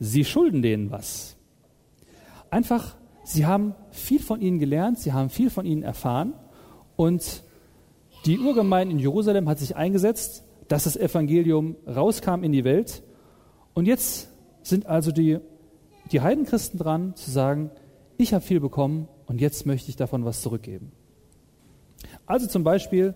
sie 0.01 0.25
schulden 0.25 0.63
denen 0.63 0.91
was. 0.91 1.37
Einfach, 2.53 2.97
sie 3.25 3.47
haben 3.47 3.75
viel 3.93 4.21
von 4.21 4.43
ihnen 4.43 4.59
gelernt, 4.59 4.99
sie 4.99 5.15
haben 5.15 5.31
viel 5.31 5.49
von 5.49 5.65
ihnen 5.65 5.83
erfahren 5.83 6.35
und 6.97 7.45
die 8.27 8.39
Urgemeinde 8.39 8.93
in 8.93 8.99
Jerusalem 8.99 9.49
hat 9.49 9.59
sich 9.59 9.75
eingesetzt, 9.75 10.45
dass 10.69 10.85
das 10.85 10.99
Evangelium 10.99 11.77
rauskam 11.87 12.45
in 12.45 12.53
die 12.53 12.63
Welt. 12.65 13.03
Und 13.73 13.87
jetzt 13.87 14.29
sind 14.63 14.85
also 14.85 15.13
die, 15.13 15.39
die 16.13 16.21
Heidenchristen 16.21 16.79
dran 16.79 17.17
zu 17.17 17.31
sagen, 17.31 17.71
ich 18.19 18.35
habe 18.35 18.45
viel 18.45 18.61
bekommen 18.61 19.09
und 19.25 19.41
jetzt 19.41 19.65
möchte 19.65 19.89
ich 19.89 19.97
davon 19.97 20.27
was 20.27 20.43
zurückgeben. 20.43 20.93
Also 22.27 22.47
zum 22.47 22.65
Beispiel, 22.65 23.15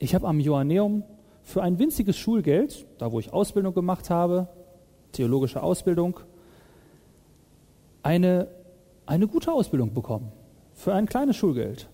ich 0.00 0.12
habe 0.16 0.26
am 0.26 0.40
Joanneum 0.40 1.04
für 1.44 1.62
ein 1.62 1.78
winziges 1.78 2.16
Schulgeld, 2.18 2.84
da 2.98 3.12
wo 3.12 3.20
ich 3.20 3.32
Ausbildung 3.32 3.74
gemacht 3.74 4.10
habe, 4.10 4.48
theologische 5.12 5.62
Ausbildung, 5.62 6.18
eine, 8.02 8.48
eine 9.06 9.26
gute 9.26 9.52
Ausbildung 9.52 9.94
bekommen. 9.94 10.32
Für 10.74 10.94
ein 10.94 11.06
kleines 11.06 11.36
Schulgeld. 11.36 11.88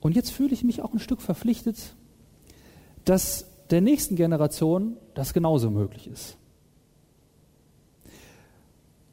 Und 0.00 0.16
jetzt 0.16 0.30
fühle 0.30 0.52
ich 0.52 0.64
mich 0.64 0.82
auch 0.82 0.92
ein 0.92 0.98
Stück 0.98 1.20
verpflichtet, 1.20 1.94
dass 3.04 3.46
der 3.70 3.80
nächsten 3.80 4.16
Generation 4.16 4.96
das 5.14 5.32
genauso 5.32 5.70
möglich 5.70 6.06
ist. 6.06 6.36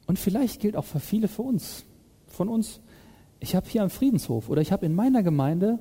Und 0.06 0.18
vielleicht 0.18 0.60
gilt 0.60 0.76
auch 0.76 0.84
für 0.84 1.00
viele 1.00 1.28
für 1.28 1.42
uns, 1.42 1.84
von 2.26 2.48
uns, 2.48 2.80
ich 3.38 3.54
habe 3.54 3.68
hier 3.68 3.82
am 3.82 3.90
Friedenshof 3.90 4.48
oder 4.48 4.60
ich 4.60 4.72
habe 4.72 4.84
in 4.84 4.94
meiner 4.94 5.22
Gemeinde, 5.22 5.78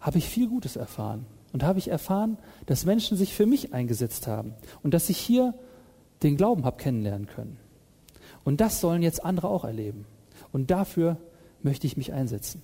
habe 0.00 0.18
ich 0.18 0.28
viel 0.28 0.48
Gutes 0.48 0.76
erfahren. 0.76 1.26
Und 1.52 1.64
habe 1.64 1.78
ich 1.78 1.88
erfahren, 1.88 2.38
dass 2.64 2.86
Menschen 2.86 3.18
sich 3.18 3.34
für 3.34 3.44
mich 3.44 3.74
eingesetzt 3.74 4.26
haben 4.26 4.54
und 4.82 4.94
dass 4.94 5.10
ich 5.10 5.18
hier 5.18 5.52
den 6.22 6.38
Glauben 6.38 6.64
habe 6.64 6.78
kennenlernen 6.78 7.26
können. 7.26 7.58
Und 8.44 8.60
das 8.60 8.80
sollen 8.80 9.02
jetzt 9.02 9.24
andere 9.24 9.48
auch 9.48 9.64
erleben. 9.64 10.04
Und 10.52 10.70
dafür 10.70 11.16
möchte 11.62 11.86
ich 11.86 11.96
mich 11.96 12.12
einsetzen. 12.12 12.62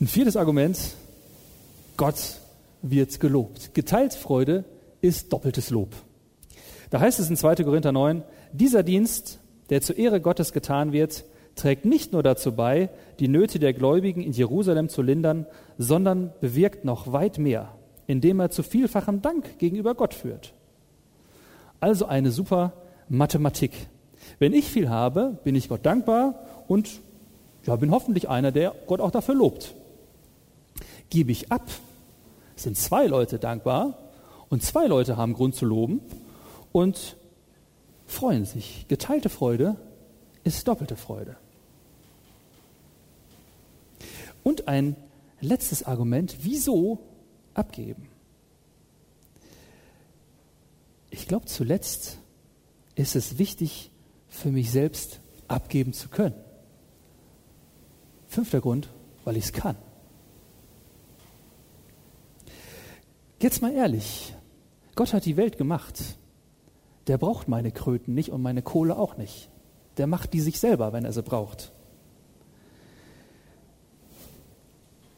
Ein 0.00 0.08
viertes 0.08 0.36
Argument, 0.36 0.78
Gott 1.96 2.40
wird 2.82 3.20
gelobt. 3.20 3.74
Geteilt 3.74 4.14
Freude 4.14 4.64
ist 5.00 5.32
doppeltes 5.32 5.70
Lob. 5.70 5.90
Da 6.90 7.00
heißt 7.00 7.20
es 7.20 7.30
in 7.30 7.36
2. 7.36 7.56
Korinther 7.56 7.92
9, 7.92 8.22
dieser 8.52 8.82
Dienst, 8.82 9.38
der 9.70 9.80
zur 9.80 9.96
Ehre 9.96 10.20
Gottes 10.20 10.52
getan 10.52 10.92
wird, 10.92 11.24
trägt 11.54 11.84
nicht 11.84 12.12
nur 12.12 12.22
dazu 12.22 12.52
bei, 12.52 12.90
die 13.20 13.28
Nöte 13.28 13.58
der 13.58 13.72
Gläubigen 13.72 14.22
in 14.22 14.32
Jerusalem 14.32 14.88
zu 14.88 15.02
lindern, 15.02 15.46
sondern 15.78 16.32
bewirkt 16.40 16.84
noch 16.84 17.12
weit 17.12 17.38
mehr, 17.38 17.74
indem 18.06 18.40
er 18.40 18.50
zu 18.50 18.62
vielfachem 18.62 19.22
Dank 19.22 19.58
gegenüber 19.58 19.94
Gott 19.94 20.14
führt. 20.14 20.52
Also 21.82 22.06
eine 22.06 22.30
super 22.30 22.74
Mathematik. 23.08 23.72
Wenn 24.38 24.52
ich 24.52 24.66
viel 24.66 24.88
habe, 24.88 25.36
bin 25.42 25.56
ich 25.56 25.68
Gott 25.68 25.84
dankbar 25.84 26.46
und 26.68 27.00
ja, 27.66 27.74
bin 27.74 27.90
hoffentlich 27.90 28.28
einer, 28.28 28.52
der 28.52 28.72
Gott 28.86 29.00
auch 29.00 29.10
dafür 29.10 29.34
lobt. 29.34 29.74
Gebe 31.10 31.32
ich 31.32 31.50
ab, 31.50 31.68
sind 32.54 32.76
zwei 32.76 33.08
Leute 33.08 33.40
dankbar 33.40 33.98
und 34.48 34.62
zwei 34.62 34.86
Leute 34.86 35.16
haben 35.16 35.32
Grund 35.32 35.56
zu 35.56 35.66
loben 35.66 36.00
und 36.70 37.16
freuen 38.06 38.44
sich. 38.44 38.86
Geteilte 38.86 39.28
Freude 39.28 39.74
ist 40.44 40.68
doppelte 40.68 40.94
Freude. 40.94 41.34
Und 44.44 44.68
ein 44.68 44.94
letztes 45.40 45.82
Argument, 45.82 46.36
wieso 46.42 47.00
abgeben? 47.54 48.11
Ich 51.12 51.28
glaube, 51.28 51.44
zuletzt 51.44 52.18
ist 52.94 53.16
es 53.16 53.36
wichtig 53.36 53.90
für 54.28 54.50
mich 54.50 54.70
selbst 54.70 55.20
abgeben 55.46 55.92
zu 55.92 56.08
können. 56.08 56.34
Fünfter 58.28 58.62
Grund, 58.62 58.88
weil 59.24 59.36
ich 59.36 59.44
es 59.44 59.52
kann. 59.52 59.76
Jetzt 63.40 63.60
mal 63.60 63.74
ehrlich, 63.74 64.34
Gott 64.94 65.12
hat 65.12 65.26
die 65.26 65.36
Welt 65.36 65.58
gemacht. 65.58 66.02
Der 67.08 67.18
braucht 67.18 67.46
meine 67.46 67.72
Kröten 67.72 68.14
nicht 68.14 68.30
und 68.30 68.40
meine 68.40 68.62
Kohle 68.62 68.96
auch 68.96 69.18
nicht. 69.18 69.50
Der 69.98 70.06
macht 70.06 70.32
die 70.32 70.40
sich 70.40 70.58
selber, 70.58 70.94
wenn 70.94 71.04
er 71.04 71.12
sie 71.12 71.22
braucht. 71.22 71.72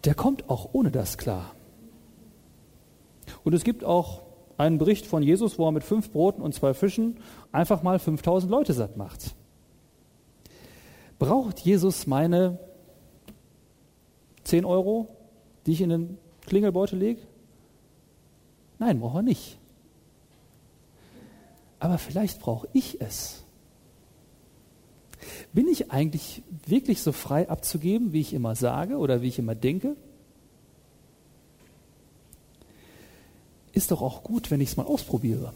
Der 0.03 0.17
kommt 0.17 0.51
auch 0.51 0.71
ohne 0.73 0.91
das 0.91 1.19
klar. 1.19 1.55
Und 3.45 3.53
es 3.55 3.63
gibt 3.63 3.85
auch 3.85 4.24
einen 4.57 4.79
Bericht 4.79 5.07
von 5.07 5.23
Jesus, 5.23 5.59
wo 5.59 5.67
er 5.67 5.73
mit 5.73 5.85
fünf 5.85 6.11
Broten 6.11 6.43
und 6.43 6.55
zwei 6.55 6.75
Fischen 6.75 7.19
einfach 7.53 7.83
mal 7.83 7.99
5000 7.99 8.51
Leute 8.51 8.73
satt 8.73 8.97
macht. 8.97 9.35
Braucht 11.19 11.61
Jesus 11.61 12.07
meine 12.07 12.59
10 14.45 14.65
Euro, 14.65 15.09
die 15.67 15.73
ich 15.73 15.81
in 15.81 15.89
den 15.89 16.19
Klingelbeutel 16.47 16.99
lege? 16.99 17.21
Nein, 18.79 19.01
braucht 19.01 19.17
er 19.17 19.23
nicht. 19.23 19.59
aber 21.79 21.99
vielleicht 21.99 22.41
brauche 22.41 22.69
ich 22.73 23.01
es. 23.01 23.45
Bin 25.53 25.69
ich 25.69 25.91
eigentlich 25.91 26.43
wirklich 26.67 27.03
so 27.03 27.13
frei 27.13 27.49
abzugeben, 27.49 28.13
wie 28.13 28.21
ich 28.21 28.35
immer 28.35 28.55
sage 28.55 28.97
oder 28.97 29.23
wie 29.23 29.29
ich 29.29 29.39
immer 29.39 29.55
denke? 29.55 29.97
Ist 33.75 33.91
doch 33.91 34.01
auch 34.01 34.23
gut, 34.23 34.51
wenn 34.51 34.61
ich 34.61 34.71
es 34.71 34.77
mal 34.77 34.87
ausprobiere. 34.87 35.53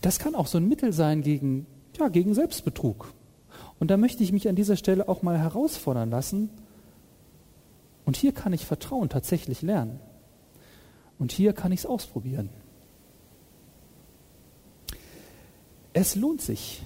Das 0.00 0.18
kann 0.18 0.34
auch 0.34 0.46
so 0.46 0.58
ein 0.58 0.68
Mittel 0.68 0.92
sein 0.92 1.22
gegen, 1.22 1.66
ja, 1.98 2.08
gegen 2.08 2.34
Selbstbetrug. 2.34 3.12
Und 3.78 3.90
da 3.90 3.96
möchte 3.96 4.22
ich 4.22 4.32
mich 4.32 4.48
an 4.48 4.56
dieser 4.56 4.76
Stelle 4.76 5.08
auch 5.08 5.22
mal 5.22 5.38
herausfordern 5.38 6.10
lassen. 6.10 6.50
Und 8.06 8.16
hier 8.16 8.32
kann 8.32 8.52
ich 8.52 8.64
Vertrauen 8.64 9.08
tatsächlich 9.08 9.60
lernen. 9.60 10.00
Und 11.18 11.32
hier 11.32 11.52
kann 11.52 11.72
ich 11.72 11.80
es 11.80 11.86
ausprobieren. 11.86 12.48
Es 15.92 16.14
lohnt 16.14 16.40
sich, 16.40 16.82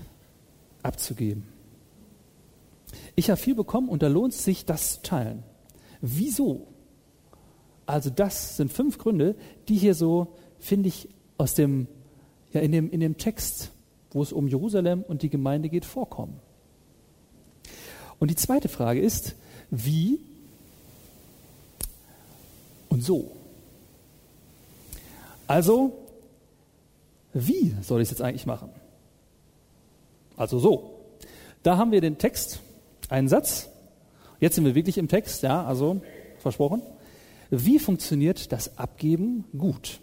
abzugeben. 0.82 1.46
Ich 3.14 3.30
habe 3.30 3.40
viel 3.40 3.54
bekommen 3.54 3.88
und 3.88 4.02
da 4.02 4.08
lohnt 4.08 4.32
es 4.32 4.42
sich, 4.42 4.64
das 4.64 4.94
zu 4.94 5.02
teilen. 5.02 5.42
Wieso? 6.00 6.66
Also 7.86 8.10
das 8.10 8.56
sind 8.56 8.72
fünf 8.72 8.98
Gründe, 8.98 9.34
die 9.68 9.76
hier 9.76 9.94
so, 9.94 10.28
finde 10.58 10.88
ich, 10.88 11.08
aus 11.38 11.54
dem, 11.54 11.88
ja, 12.52 12.60
in 12.60 12.72
dem, 12.72 12.90
in 12.90 13.00
dem 13.00 13.16
Text, 13.16 13.72
wo 14.12 14.22
es 14.22 14.32
um 14.32 14.46
Jerusalem 14.46 15.02
und 15.02 15.22
die 15.22 15.30
Gemeinde 15.30 15.68
geht, 15.68 15.84
vorkommen. 15.84 16.40
Und 18.18 18.30
die 18.30 18.36
zweite 18.36 18.68
Frage 18.68 19.00
ist, 19.00 19.34
wie 19.70 20.20
und 22.88 23.02
so. 23.02 23.32
Also, 25.46 25.92
wie 27.32 27.74
soll 27.82 28.00
ich 28.00 28.06
es 28.06 28.10
jetzt 28.10 28.22
eigentlich 28.22 28.46
machen? 28.46 28.68
Also 30.36 30.58
so. 30.58 31.00
Da 31.62 31.78
haben 31.78 31.90
wir 31.90 32.00
den 32.00 32.18
Text, 32.18 32.60
einen 33.08 33.28
Satz. 33.28 33.68
Jetzt 34.40 34.56
sind 34.56 34.64
wir 34.64 34.74
wirklich 34.74 34.98
im 34.98 35.08
Text, 35.08 35.42
ja, 35.42 35.64
also 35.64 36.00
versprochen. 36.38 36.82
Wie 37.54 37.78
funktioniert 37.78 38.50
das 38.50 38.78
Abgeben 38.78 39.44
gut? 39.58 40.00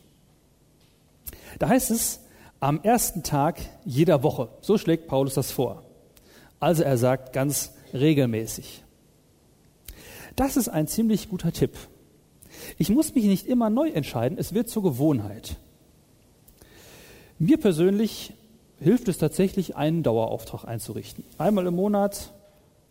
Da 1.58 1.70
heißt 1.70 1.90
es, 1.90 2.20
am 2.60 2.80
ersten 2.84 3.24
Tag 3.24 3.60
jeder 3.86 4.22
Woche. 4.22 4.50
So 4.62 4.78
schlägt 4.78 5.08
Paulus 5.08 5.34
das 5.34 5.52
vor. 5.52 5.82
Also 6.60 6.84
er 6.84 6.96
sagt 7.00 7.34
ganz 7.34 7.74
regelmäßig. 7.92 8.84
Das 10.36 10.58
ist 10.58 10.70
ein 10.70 10.88
ziemlich 10.88 11.28
guter 11.28 11.52
Tipp. 11.52 11.72
Ich 12.78 12.92
muss 12.92 13.16
mich 13.16 13.26
nicht 13.26 13.48
immer 13.48 13.72
neu 13.72 13.90
entscheiden, 13.90 14.38
es 14.38 14.54
wird 14.54 14.70
zur 14.70 14.84
Gewohnheit. 14.84 15.56
Mir 17.40 17.58
persönlich 17.58 18.32
hilft 18.80 19.08
es 19.08 19.18
tatsächlich, 19.18 19.76
einen 19.76 20.04
Dauerauftrag 20.04 20.66
einzurichten. 20.66 21.24
Einmal 21.40 21.66
im 21.66 21.76
Monat, 21.76 22.32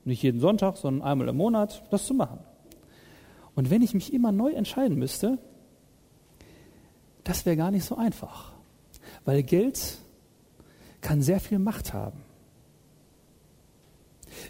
nicht 0.05 0.25
jeden 0.25 0.41
Sonntag, 0.41 0.79
sondern 0.79 1.07
einmal 1.07 1.29
im 1.29 1.37
Monat, 1.37 1.85
das 1.93 2.07
zu 2.07 2.15
machen. 2.15 2.41
Und 3.59 3.71
wenn 3.71 3.83
ich 3.83 3.93
mich 3.93 4.15
immer 4.15 4.31
neu 4.31 4.53
entscheiden 4.53 4.97
müsste, 4.97 5.37
das 7.25 7.45
wäre 7.45 7.57
gar 7.57 7.73
nicht 7.73 7.85
so 7.85 7.97
einfach, 7.97 8.53
weil 9.25 9.43
Geld 9.43 9.99
kann 11.01 11.23
sehr 11.23 11.41
viel 11.41 11.59
Macht 11.59 11.93
haben. 11.93 12.21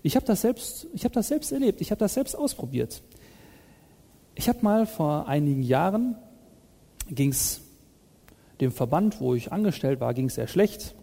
Ich 0.02 0.14
habe 0.14 0.26
das, 0.26 0.42
selbst, 0.42 0.88
hab 1.02 1.14
das 1.14 1.28
selbst 1.28 1.52
erlebt, 1.52 1.80
ich 1.80 1.90
habe 1.90 1.98
das 1.98 2.12
selbst 2.12 2.36
ausprobiert. 2.36 3.02
Ich 4.34 4.46
habe 4.46 4.58
mal 4.60 4.84
vor 4.84 5.26
einigen 5.26 5.62
Jahren, 5.62 6.14
ging 7.08 7.30
es 7.30 7.62
dem 8.60 8.72
Verband, 8.72 9.22
wo 9.22 9.34
ich 9.34 9.52
angestellt 9.52 10.00
war, 10.00 10.12
ging 10.12 10.26
es 10.26 10.34
sehr 10.34 10.48
schlecht. 10.48 10.94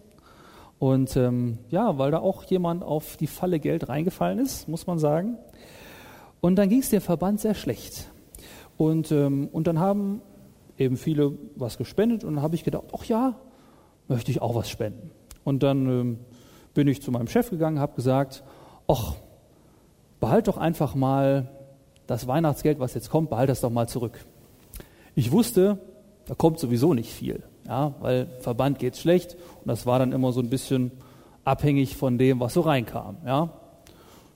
Und 0.78 1.16
ähm, 1.16 1.58
ja, 1.70 1.98
weil 1.98 2.12
da 2.12 2.20
auch 2.20 2.44
jemand 2.44 2.84
auf 2.84 3.16
die 3.16 3.26
Falle 3.26 3.58
Geld 3.58 3.88
reingefallen 3.88 4.38
ist, 4.38 4.68
muss 4.68 4.86
man 4.86 5.00
sagen. 5.00 5.38
Und 6.40 6.56
dann 6.56 6.68
ging 6.68 6.80
es 6.80 6.90
dem 6.90 7.00
Verband 7.00 7.40
sehr 7.40 7.54
schlecht. 7.54 8.10
Und, 8.76 9.10
ähm, 9.10 9.48
und 9.52 9.66
dann 9.66 9.78
haben 9.78 10.20
eben 10.78 10.96
viele 10.96 11.32
was 11.56 11.78
gespendet 11.78 12.24
und 12.24 12.34
dann 12.34 12.42
habe 12.42 12.54
ich 12.54 12.64
gedacht, 12.64 12.84
ach 12.92 13.04
ja, 13.04 13.36
möchte 14.08 14.30
ich 14.30 14.42
auch 14.42 14.54
was 14.54 14.68
spenden. 14.68 15.10
Und 15.44 15.62
dann 15.62 15.86
ähm, 15.86 16.18
bin 16.74 16.88
ich 16.88 17.00
zu 17.02 17.10
meinem 17.10 17.28
Chef 17.28 17.50
gegangen, 17.50 17.78
habe 17.78 17.94
gesagt, 17.94 18.42
ach, 18.86 19.14
behalt 20.20 20.48
doch 20.48 20.58
einfach 20.58 20.94
mal 20.94 21.50
das 22.06 22.26
Weihnachtsgeld, 22.26 22.78
was 22.78 22.94
jetzt 22.94 23.10
kommt, 23.10 23.30
behalt 23.30 23.48
das 23.48 23.60
doch 23.60 23.70
mal 23.70 23.88
zurück. 23.88 24.24
Ich 25.14 25.32
wusste, 25.32 25.78
da 26.26 26.34
kommt 26.34 26.58
sowieso 26.58 26.94
nicht 26.94 27.12
viel. 27.12 27.42
Ja, 27.66 27.94
weil 28.00 28.28
Verband 28.40 28.78
geht 28.78 28.96
schlecht 28.96 29.36
und 29.60 29.68
das 29.68 29.86
war 29.86 29.98
dann 29.98 30.12
immer 30.12 30.32
so 30.32 30.40
ein 30.40 30.50
bisschen 30.50 30.92
abhängig 31.44 31.96
von 31.96 32.18
dem, 32.18 32.38
was 32.38 32.54
so 32.54 32.60
reinkam. 32.60 33.16
Ja. 33.24 33.50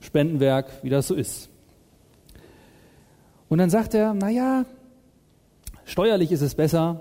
Spendenwerk, 0.00 0.70
wie 0.82 0.90
das 0.90 1.06
so 1.06 1.14
ist. 1.14 1.49
Und 3.50 3.58
dann 3.58 3.68
sagt 3.68 3.94
er, 3.94 4.14
naja, 4.14 4.64
steuerlich 5.84 6.30
ist 6.30 6.40
es 6.40 6.54
besser, 6.54 7.00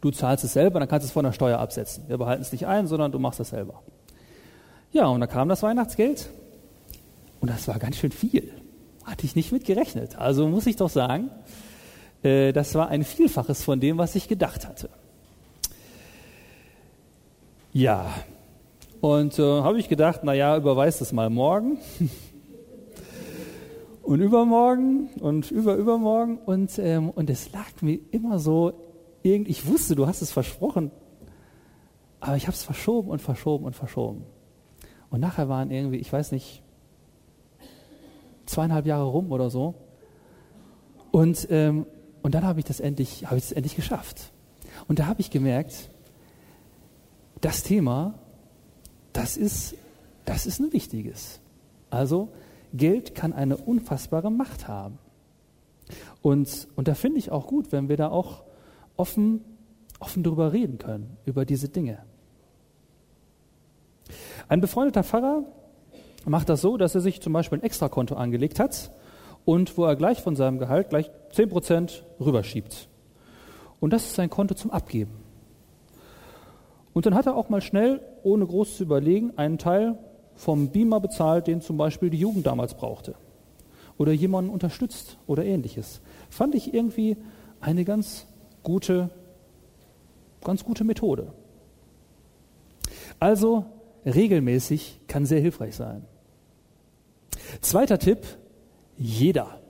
du 0.00 0.10
zahlst 0.10 0.44
es 0.44 0.52
selber, 0.52 0.80
dann 0.80 0.88
kannst 0.88 1.04
du 1.04 1.06
es 1.06 1.12
von 1.12 1.24
der 1.24 1.32
Steuer 1.32 1.58
absetzen. 1.58 2.04
Wir 2.08 2.18
behalten 2.18 2.42
es 2.42 2.50
nicht 2.50 2.66
ein, 2.66 2.88
sondern 2.88 3.12
du 3.12 3.20
machst 3.20 3.38
es 3.38 3.50
selber. 3.50 3.80
Ja, 4.90 5.06
und 5.06 5.20
dann 5.20 5.28
kam 5.28 5.48
das 5.48 5.62
Weihnachtsgeld 5.62 6.28
und 7.40 7.48
das 7.48 7.68
war 7.68 7.78
ganz 7.78 7.96
schön 7.96 8.10
viel. 8.10 8.52
Hatte 9.04 9.24
ich 9.24 9.36
nicht 9.36 9.52
mit 9.52 9.64
gerechnet. 9.64 10.18
Also 10.18 10.48
muss 10.48 10.66
ich 10.66 10.74
doch 10.74 10.90
sagen, 10.90 11.30
äh, 12.24 12.52
das 12.52 12.74
war 12.74 12.88
ein 12.88 13.04
Vielfaches 13.04 13.62
von 13.62 13.78
dem, 13.78 13.96
was 13.96 14.16
ich 14.16 14.26
gedacht 14.26 14.66
hatte. 14.66 14.90
Ja, 17.72 18.12
und 19.00 19.38
äh, 19.38 19.42
habe 19.42 19.78
ich 19.78 19.88
gedacht, 19.88 20.24
naja, 20.24 20.56
überweis 20.56 20.98
das 20.98 21.12
mal 21.12 21.30
morgen 21.30 21.78
und 24.10 24.20
übermorgen 24.20 25.08
und 25.20 25.52
über 25.52 25.76
übermorgen 25.76 26.38
und, 26.38 26.80
ähm, 26.80 27.10
und 27.10 27.30
es 27.30 27.52
lag 27.52 27.80
mir 27.80 28.00
immer 28.10 28.40
so, 28.40 28.72
irgendwie, 29.22 29.52
ich 29.52 29.68
wusste, 29.68 29.94
du 29.94 30.08
hast 30.08 30.20
es 30.20 30.32
versprochen, 30.32 30.90
aber 32.18 32.36
ich 32.36 32.48
habe 32.48 32.56
es 32.56 32.64
verschoben 32.64 33.08
und 33.08 33.22
verschoben 33.22 33.66
und 33.66 33.76
verschoben. 33.76 34.24
Und 35.10 35.20
nachher 35.20 35.48
waren 35.48 35.70
irgendwie, 35.70 35.98
ich 35.98 36.12
weiß 36.12 36.32
nicht, 36.32 36.60
zweieinhalb 38.46 38.84
Jahre 38.84 39.04
rum 39.04 39.30
oder 39.30 39.48
so. 39.48 39.76
Und, 41.12 41.46
ähm, 41.48 41.86
und 42.22 42.34
dann 42.34 42.42
habe 42.42 42.58
ich 42.58 42.64
das 42.64 42.80
endlich, 42.80 43.26
habe 43.26 43.36
ich 43.36 43.44
es 43.44 43.52
endlich 43.52 43.76
geschafft. 43.76 44.32
Und 44.88 44.98
da 44.98 45.06
habe 45.06 45.20
ich 45.20 45.30
gemerkt, 45.30 45.88
das 47.40 47.62
Thema, 47.62 48.14
das 49.12 49.36
ist, 49.36 49.76
das 50.24 50.46
ist 50.46 50.58
ein 50.58 50.72
wichtiges. 50.72 51.38
Also 51.90 52.30
Geld 52.72 53.14
kann 53.14 53.32
eine 53.32 53.56
unfassbare 53.56 54.30
Macht 54.30 54.68
haben. 54.68 54.98
Und, 56.22 56.68
und 56.76 56.88
da 56.88 56.94
finde 56.94 57.18
ich 57.18 57.30
auch 57.30 57.46
gut, 57.46 57.72
wenn 57.72 57.88
wir 57.88 57.96
da 57.96 58.10
auch 58.10 58.42
offen, 58.96 59.44
offen 59.98 60.22
drüber 60.22 60.52
reden 60.52 60.78
können, 60.78 61.16
über 61.24 61.44
diese 61.44 61.68
Dinge. 61.68 61.98
Ein 64.48 64.60
befreundeter 64.60 65.04
Pfarrer 65.04 65.44
macht 66.26 66.48
das 66.48 66.60
so, 66.60 66.76
dass 66.76 66.94
er 66.94 67.00
sich 67.00 67.20
zum 67.20 67.32
Beispiel 67.32 67.58
ein 67.58 67.64
Extrakonto 67.64 68.14
angelegt 68.14 68.60
hat 68.60 68.90
und 69.44 69.76
wo 69.78 69.84
er 69.84 69.96
gleich 69.96 70.20
von 70.20 70.36
seinem 70.36 70.58
Gehalt 70.58 70.90
gleich 70.90 71.10
10% 71.34 72.02
rüberschiebt. 72.20 72.88
Und 73.80 73.92
das 73.92 74.04
ist 74.04 74.14
sein 74.14 74.28
Konto 74.28 74.54
zum 74.54 74.70
Abgeben. 74.70 75.12
Und 76.92 77.06
dann 77.06 77.14
hat 77.14 77.26
er 77.26 77.36
auch 77.36 77.48
mal 77.48 77.62
schnell, 77.62 78.00
ohne 78.22 78.46
groß 78.46 78.76
zu 78.76 78.82
überlegen, 78.82 79.32
einen 79.36 79.58
Teil 79.58 79.98
vom 80.40 80.70
Beamer 80.70 81.00
bezahlt, 81.00 81.46
den 81.46 81.60
zum 81.60 81.76
Beispiel 81.76 82.08
die 82.08 82.18
Jugend 82.18 82.46
damals 82.46 82.72
brauchte. 82.74 83.14
Oder 83.98 84.12
jemanden 84.12 84.50
unterstützt 84.50 85.18
oder 85.26 85.44
ähnliches. 85.44 86.00
Fand 86.30 86.54
ich 86.54 86.72
irgendwie 86.72 87.18
eine 87.60 87.84
ganz 87.84 88.26
gute, 88.62 89.10
ganz 90.42 90.64
gute 90.64 90.84
Methode. 90.84 91.34
Also 93.18 93.66
regelmäßig 94.06 95.00
kann 95.08 95.26
sehr 95.26 95.40
hilfreich 95.40 95.76
sein. 95.76 96.06
Zweiter 97.60 97.98
Tipp, 97.98 98.26
jeder. 98.96 99.60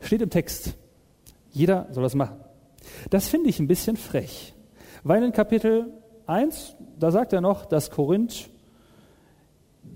Steht 0.00 0.20
im 0.20 0.28
Text. 0.28 0.74
Jeder 1.50 1.86
soll 1.92 2.02
das 2.02 2.14
machen. 2.14 2.36
Das 3.08 3.28
finde 3.28 3.48
ich 3.48 3.58
ein 3.58 3.68
bisschen 3.68 3.96
frech. 3.96 4.52
Weil 5.02 5.24
in 5.24 5.32
Kapitel 5.32 5.94
1, 6.26 6.76
da 6.98 7.10
sagt 7.10 7.32
er 7.32 7.40
noch, 7.40 7.64
dass 7.64 7.90
Korinth, 7.90 8.50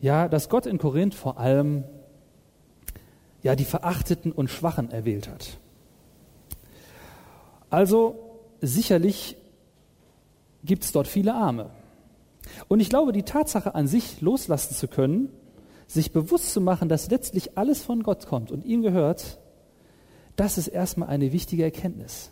ja, 0.00 0.28
dass 0.28 0.48
Gott 0.48 0.66
in 0.66 0.78
Korinth 0.78 1.14
vor 1.14 1.38
allem 1.38 1.85
ja, 3.42 3.54
die 3.54 3.64
Verachteten 3.64 4.32
und 4.32 4.50
Schwachen 4.50 4.90
erwählt 4.90 5.28
hat. 5.28 5.59
Also 7.70 8.18
sicherlich 8.61 9.37
gibt 10.64 10.85
es 10.85 10.92
dort 10.92 11.06
viele 11.06 11.35
Arme. 11.35 11.70
Und 12.68 12.80
ich 12.80 12.88
glaube, 12.88 13.12
die 13.12 13.22
Tatsache 13.22 13.74
an 13.74 13.87
sich 13.87 14.20
loslassen 14.20 14.74
zu 14.74 14.88
können, 14.88 15.30
sich 15.87 16.12
bewusst 16.12 16.52
zu 16.52 16.61
machen, 16.61 16.88
dass 16.88 17.11
letztlich 17.11 17.56
alles 17.56 17.82
von 17.82 18.02
Gott 18.02 18.26
kommt 18.26 18.50
und 18.50 18.64
ihm 18.64 18.82
gehört, 18.82 19.38
das 20.35 20.59
ist 20.59 20.68
erstmal 20.68 21.09
eine 21.09 21.32
wichtige 21.32 21.64
Erkenntnis. 21.64 22.30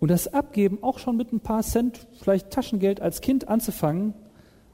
Und 0.00 0.08
das 0.10 0.32
Abgeben 0.32 0.82
auch 0.82 0.98
schon 0.98 1.16
mit 1.16 1.32
ein 1.32 1.40
paar 1.40 1.62
Cent, 1.62 2.06
vielleicht 2.20 2.50
Taschengeld 2.50 3.00
als 3.00 3.20
Kind 3.20 3.48
anzufangen 3.48 4.14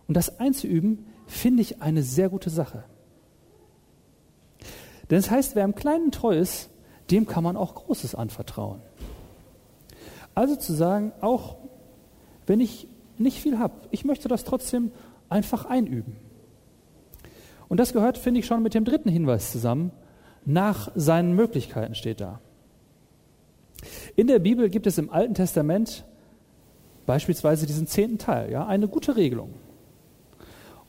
und 0.08 0.16
das 0.16 0.38
einzuüben, 0.38 1.06
finde 1.26 1.62
ich 1.62 1.82
eine 1.82 2.02
sehr 2.02 2.28
gute 2.28 2.50
Sache. 2.50 2.84
Denn 5.10 5.18
es 5.18 5.30
heißt, 5.30 5.54
wer 5.54 5.64
im 5.64 5.74
Kleinen 5.74 6.10
treu 6.10 6.36
ist, 6.36 6.70
dem 7.10 7.26
kann 7.26 7.44
man 7.44 7.56
auch 7.56 7.74
Großes 7.74 8.14
anvertrauen. 8.14 8.80
Also 10.34 10.56
zu 10.56 10.72
sagen, 10.72 11.12
auch 11.20 11.56
wenn 12.46 12.60
ich 12.60 12.88
nicht 13.18 13.40
viel 13.40 13.58
habe, 13.58 13.74
ich 13.90 14.04
möchte 14.04 14.28
das 14.28 14.44
trotzdem 14.44 14.90
einfach 15.28 15.64
einüben. 15.66 16.16
Und 17.68 17.78
das 17.78 17.92
gehört, 17.92 18.18
finde 18.18 18.40
ich, 18.40 18.46
schon 18.46 18.62
mit 18.62 18.74
dem 18.74 18.84
dritten 18.84 19.08
Hinweis 19.08 19.52
zusammen. 19.52 19.90
Nach 20.44 20.90
seinen 20.94 21.34
Möglichkeiten 21.34 21.94
steht 21.94 22.20
da. 22.20 22.40
In 24.16 24.26
der 24.26 24.38
Bibel 24.38 24.68
gibt 24.68 24.86
es 24.86 24.98
im 24.98 25.10
Alten 25.10 25.34
Testament 25.34 26.04
beispielsweise 27.06 27.66
diesen 27.66 27.86
zehnten 27.86 28.18
Teil, 28.18 28.50
ja, 28.50 28.66
eine 28.66 28.88
gute 28.88 29.16
Regelung. 29.16 29.54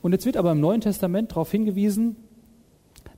Und 0.06 0.12
jetzt 0.12 0.24
wird 0.24 0.36
aber 0.36 0.52
im 0.52 0.60
Neuen 0.60 0.80
Testament 0.80 1.32
darauf 1.32 1.50
hingewiesen, 1.50 2.14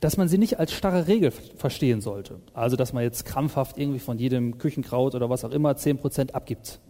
dass 0.01 0.17
man 0.17 0.27
sie 0.27 0.39
nicht 0.39 0.59
als 0.59 0.73
starre 0.73 1.07
Regel 1.07 1.33
verstehen 1.33 2.01
sollte. 2.01 2.41
Also, 2.55 2.77
dass 2.77 2.95
man 2.95 3.03
jetzt 3.03 3.27
krampfhaft 3.27 3.77
irgendwie 3.77 3.99
von 3.99 4.19
jedem 4.19 4.57
Küchenkraut 4.57 5.15
oder 5.15 5.29
was 5.29 5.45
auch 5.45 5.51
immer 5.51 5.73
10% 5.73 6.31
abgibt. 6.33 6.81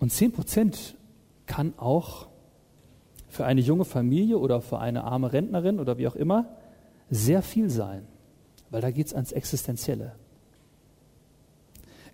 Und 0.00 0.10
10% 0.10 0.94
kann 1.46 1.74
auch 1.76 2.26
für 3.28 3.44
eine 3.44 3.60
junge 3.60 3.84
Familie 3.84 4.38
oder 4.38 4.60
für 4.60 4.80
eine 4.80 5.04
arme 5.04 5.32
Rentnerin 5.32 5.78
oder 5.78 5.96
wie 5.96 6.08
auch 6.08 6.16
immer 6.16 6.56
sehr 7.08 7.42
viel 7.42 7.70
sein, 7.70 8.04
weil 8.70 8.80
da 8.80 8.90
geht 8.90 9.06
es 9.06 9.14
ans 9.14 9.30
Existenzielle. 9.30 10.16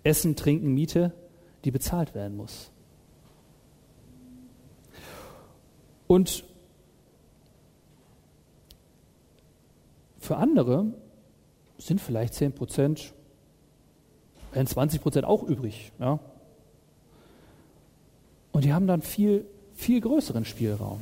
Essen, 0.03 0.35
Trinken, 0.35 0.71
Miete, 0.75 1.13
die 1.63 1.71
bezahlt 1.71 2.13
werden 2.13 2.37
muss. 2.37 2.69
Und 6.07 6.43
für 10.19 10.37
andere 10.37 10.87
sind 11.77 12.01
vielleicht 12.01 12.33
10 12.33 12.53
Prozent, 12.53 13.13
werden 14.53 14.67
20 14.67 15.01
Prozent 15.01 15.25
auch 15.25 15.43
übrig. 15.43 15.91
Ja? 15.99 16.19
Und 18.51 18.63
die 18.63 18.73
haben 18.73 18.87
dann 18.87 19.01
viel, 19.01 19.45
viel 19.73 20.01
größeren 20.01 20.45
Spielraum. 20.45 21.01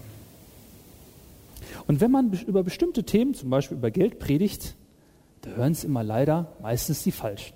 Und 1.87 2.01
wenn 2.01 2.11
man 2.11 2.31
über 2.31 2.63
bestimmte 2.63 3.03
Themen, 3.03 3.33
zum 3.33 3.49
Beispiel 3.49 3.77
über 3.77 3.91
Geld 3.91 4.19
predigt, 4.19 4.75
da 5.41 5.51
hören 5.51 5.73
es 5.73 5.83
immer 5.83 6.03
leider 6.03 6.53
meistens 6.61 7.03
die 7.03 7.11
Falschen. 7.11 7.53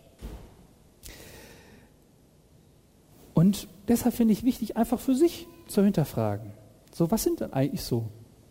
Und 3.34 3.68
deshalb 3.88 4.16
finde 4.16 4.34
ich 4.34 4.44
wichtig, 4.44 4.78
einfach 4.78 5.00
für 5.00 5.16
sich 5.16 5.48
zu 5.68 5.84
hinterfragen. 5.84 6.57
So, 6.98 7.12
was 7.12 7.22
sind 7.22 7.42
denn 7.42 7.54
eigentlich 7.54 7.84
so 7.84 8.06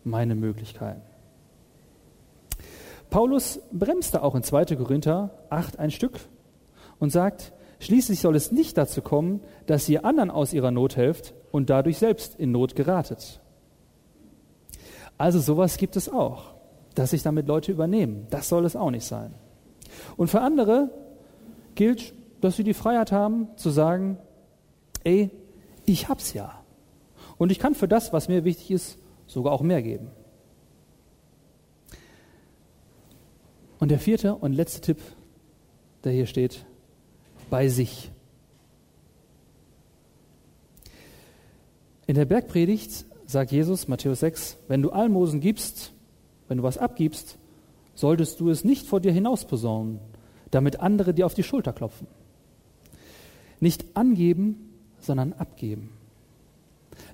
meine 0.05 0.33
Möglichkeiten? 0.33 1.01
Paulus 3.09 3.59
bremst 3.73 4.13
da 4.13 4.21
auch 4.21 4.35
in 4.35 4.43
2. 4.43 4.77
Korinther 4.77 5.31
8 5.49 5.79
ein 5.79 5.91
Stück 5.91 6.17
und 6.97 7.11
sagt, 7.11 7.51
schließlich 7.79 8.21
soll 8.21 8.37
es 8.37 8.53
nicht 8.53 8.77
dazu 8.77 9.01
kommen, 9.01 9.41
dass 9.65 9.89
ihr 9.89 10.05
anderen 10.05 10.31
aus 10.31 10.53
ihrer 10.53 10.71
Not 10.71 10.95
helft 10.95 11.33
und 11.51 11.69
dadurch 11.69 11.97
selbst 11.97 12.39
in 12.39 12.53
Not 12.53 12.77
geratet. 12.77 13.41
Also 15.17 15.41
sowas 15.41 15.75
gibt 15.75 15.97
es 15.97 16.07
auch, 16.07 16.53
dass 16.95 17.09
sich 17.09 17.23
damit 17.23 17.49
Leute 17.49 17.73
übernehmen. 17.73 18.27
Das 18.29 18.47
soll 18.47 18.63
es 18.63 18.77
auch 18.77 18.91
nicht 18.91 19.05
sein. 19.05 19.33
Und 20.15 20.29
für 20.29 20.39
andere 20.39 20.89
gilt, 21.75 22.13
dass 22.39 22.55
sie 22.55 22.63
die 22.63 22.73
Freiheit 22.73 23.11
haben 23.11 23.49
zu 23.57 23.71
sagen, 23.71 24.17
ey, 25.03 25.31
ich 25.85 26.07
hab's 26.07 26.31
ja. 26.33 26.63
Und 27.37 27.51
ich 27.51 27.59
kann 27.59 27.75
für 27.75 27.87
das, 27.87 28.13
was 28.13 28.27
mir 28.27 28.43
wichtig 28.43 28.71
ist, 28.71 28.97
sogar 29.27 29.53
auch 29.53 29.61
mehr 29.61 29.81
geben. 29.81 30.09
Und 33.79 33.89
der 33.89 33.99
vierte 33.99 34.35
und 34.35 34.53
letzte 34.53 34.81
Tipp, 34.81 34.99
der 36.03 36.11
hier 36.11 36.25
steht, 36.25 36.65
bei 37.49 37.67
sich. 37.67 38.11
In 42.07 42.15
der 42.15 42.25
Bergpredigt 42.25 43.05
sagt 43.27 43.51
Jesus, 43.51 43.87
Matthäus 43.87 44.21
6, 44.21 44.57
wenn 44.67 44.81
du 44.81 44.89
Almosen 44.91 45.41
gibst, 45.41 45.91
wenn 46.47 46.57
du 46.57 46.63
was 46.63 46.77
abgibst, 46.77 47.37
solltest 47.93 48.39
du 48.39 48.49
es 48.49 48.63
nicht 48.63 48.87
vor 48.87 49.01
dir 49.01 49.11
hinaus 49.11 49.45
posaunen, 49.45 49.99
damit 50.51 50.79
andere 50.79 51.13
dir 51.13 51.25
auf 51.25 51.33
die 51.33 51.43
Schulter 51.43 51.73
klopfen. 51.73 52.07
Nicht 53.59 53.85
angeben, 53.95 54.71
sondern 54.99 55.33
abgeben. 55.33 55.96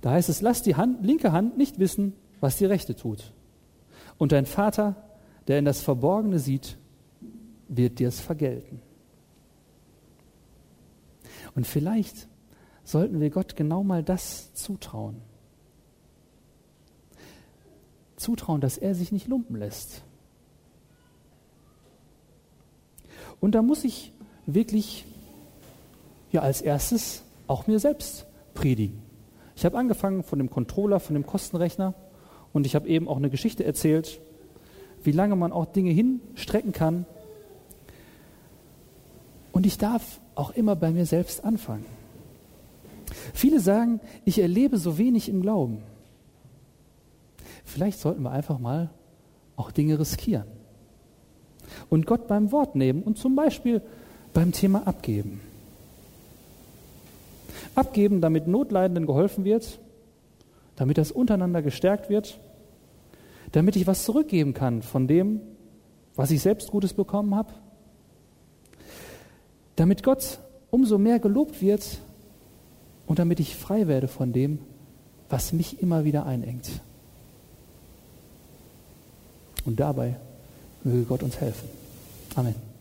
Da 0.03 0.11
heißt 0.11 0.27
es, 0.27 0.41
lass 0.41 0.61
die 0.61 0.75
Hand, 0.75 1.05
linke 1.05 1.31
Hand 1.31 1.57
nicht 1.57 1.79
wissen, 1.79 2.11
was 2.41 2.57
die 2.57 2.65
rechte 2.65 2.93
tut. 2.93 3.31
Und 4.17 4.33
dein 4.33 4.45
Vater, 4.45 4.97
der 5.47 5.59
in 5.59 5.63
das 5.63 5.81
Verborgene 5.81 6.39
sieht, 6.39 6.77
wird 7.69 7.99
dir 7.99 8.09
es 8.09 8.19
vergelten. 8.19 8.81
Und 11.55 11.65
vielleicht 11.65 12.27
sollten 12.83 13.21
wir 13.21 13.29
Gott 13.29 13.55
genau 13.55 13.81
mal 13.85 14.03
das 14.03 14.53
zutrauen. 14.53 15.21
Zutrauen, 18.17 18.59
dass 18.59 18.77
er 18.77 18.95
sich 18.95 19.13
nicht 19.13 19.29
lumpen 19.29 19.55
lässt. 19.55 20.03
Und 23.39 23.55
da 23.55 23.61
muss 23.61 23.85
ich 23.85 24.11
wirklich 24.45 25.05
ja 26.33 26.41
als 26.41 26.59
erstes 26.59 27.23
auch 27.47 27.67
mir 27.67 27.79
selbst 27.79 28.25
predigen. 28.53 29.02
Ich 29.55 29.65
habe 29.65 29.77
angefangen 29.77 30.23
von 30.23 30.39
dem 30.39 30.49
Controller, 30.49 30.99
von 30.99 31.13
dem 31.13 31.25
Kostenrechner 31.25 31.93
und 32.53 32.65
ich 32.65 32.75
habe 32.75 32.87
eben 32.87 33.07
auch 33.07 33.17
eine 33.17 33.29
Geschichte 33.29 33.63
erzählt, 33.63 34.19
wie 35.03 35.11
lange 35.11 35.35
man 35.35 35.51
auch 35.51 35.65
Dinge 35.65 35.91
hinstrecken 35.91 36.71
kann. 36.71 37.05
Und 39.51 39.65
ich 39.65 39.77
darf 39.77 40.19
auch 40.35 40.51
immer 40.51 40.75
bei 40.75 40.91
mir 40.91 41.05
selbst 41.05 41.43
anfangen. 41.43 41.85
Viele 43.33 43.59
sagen, 43.59 43.99
ich 44.25 44.39
erlebe 44.39 44.77
so 44.77 44.97
wenig 44.97 45.29
im 45.29 45.41
Glauben. 45.41 45.83
Vielleicht 47.63 47.99
sollten 47.99 48.23
wir 48.23 48.31
einfach 48.31 48.59
mal 48.59 48.89
auch 49.55 49.71
Dinge 49.71 49.99
riskieren 49.99 50.47
und 51.89 52.05
Gott 52.05 52.27
beim 52.27 52.51
Wort 52.51 52.75
nehmen 52.75 53.03
und 53.03 53.17
zum 53.17 53.35
Beispiel 53.35 53.81
beim 54.33 54.51
Thema 54.51 54.87
abgeben. 54.87 55.41
Abgeben, 57.75 58.21
damit 58.21 58.47
Notleidenden 58.47 59.05
geholfen 59.05 59.45
wird, 59.45 59.79
damit 60.75 60.97
das 60.97 61.11
untereinander 61.11 61.61
gestärkt 61.61 62.09
wird, 62.09 62.39
damit 63.51 63.75
ich 63.75 63.87
was 63.87 64.03
zurückgeben 64.03 64.53
kann 64.53 64.81
von 64.81 65.07
dem, 65.07 65.41
was 66.15 66.31
ich 66.31 66.41
selbst 66.41 66.69
Gutes 66.71 66.93
bekommen 66.93 67.35
habe, 67.35 67.53
damit 69.75 70.03
Gott 70.03 70.39
umso 70.69 70.97
mehr 70.97 71.19
gelobt 71.19 71.61
wird 71.61 71.99
und 73.07 73.19
damit 73.19 73.39
ich 73.39 73.55
frei 73.55 73.87
werde 73.87 74.07
von 74.07 74.33
dem, 74.33 74.59
was 75.29 75.53
mich 75.53 75.81
immer 75.81 76.03
wieder 76.03 76.25
einengt. 76.25 76.69
Und 79.65 79.79
dabei 79.79 80.17
möge 80.83 81.03
Gott 81.03 81.23
uns 81.23 81.39
helfen. 81.39 81.69
Amen. 82.35 82.72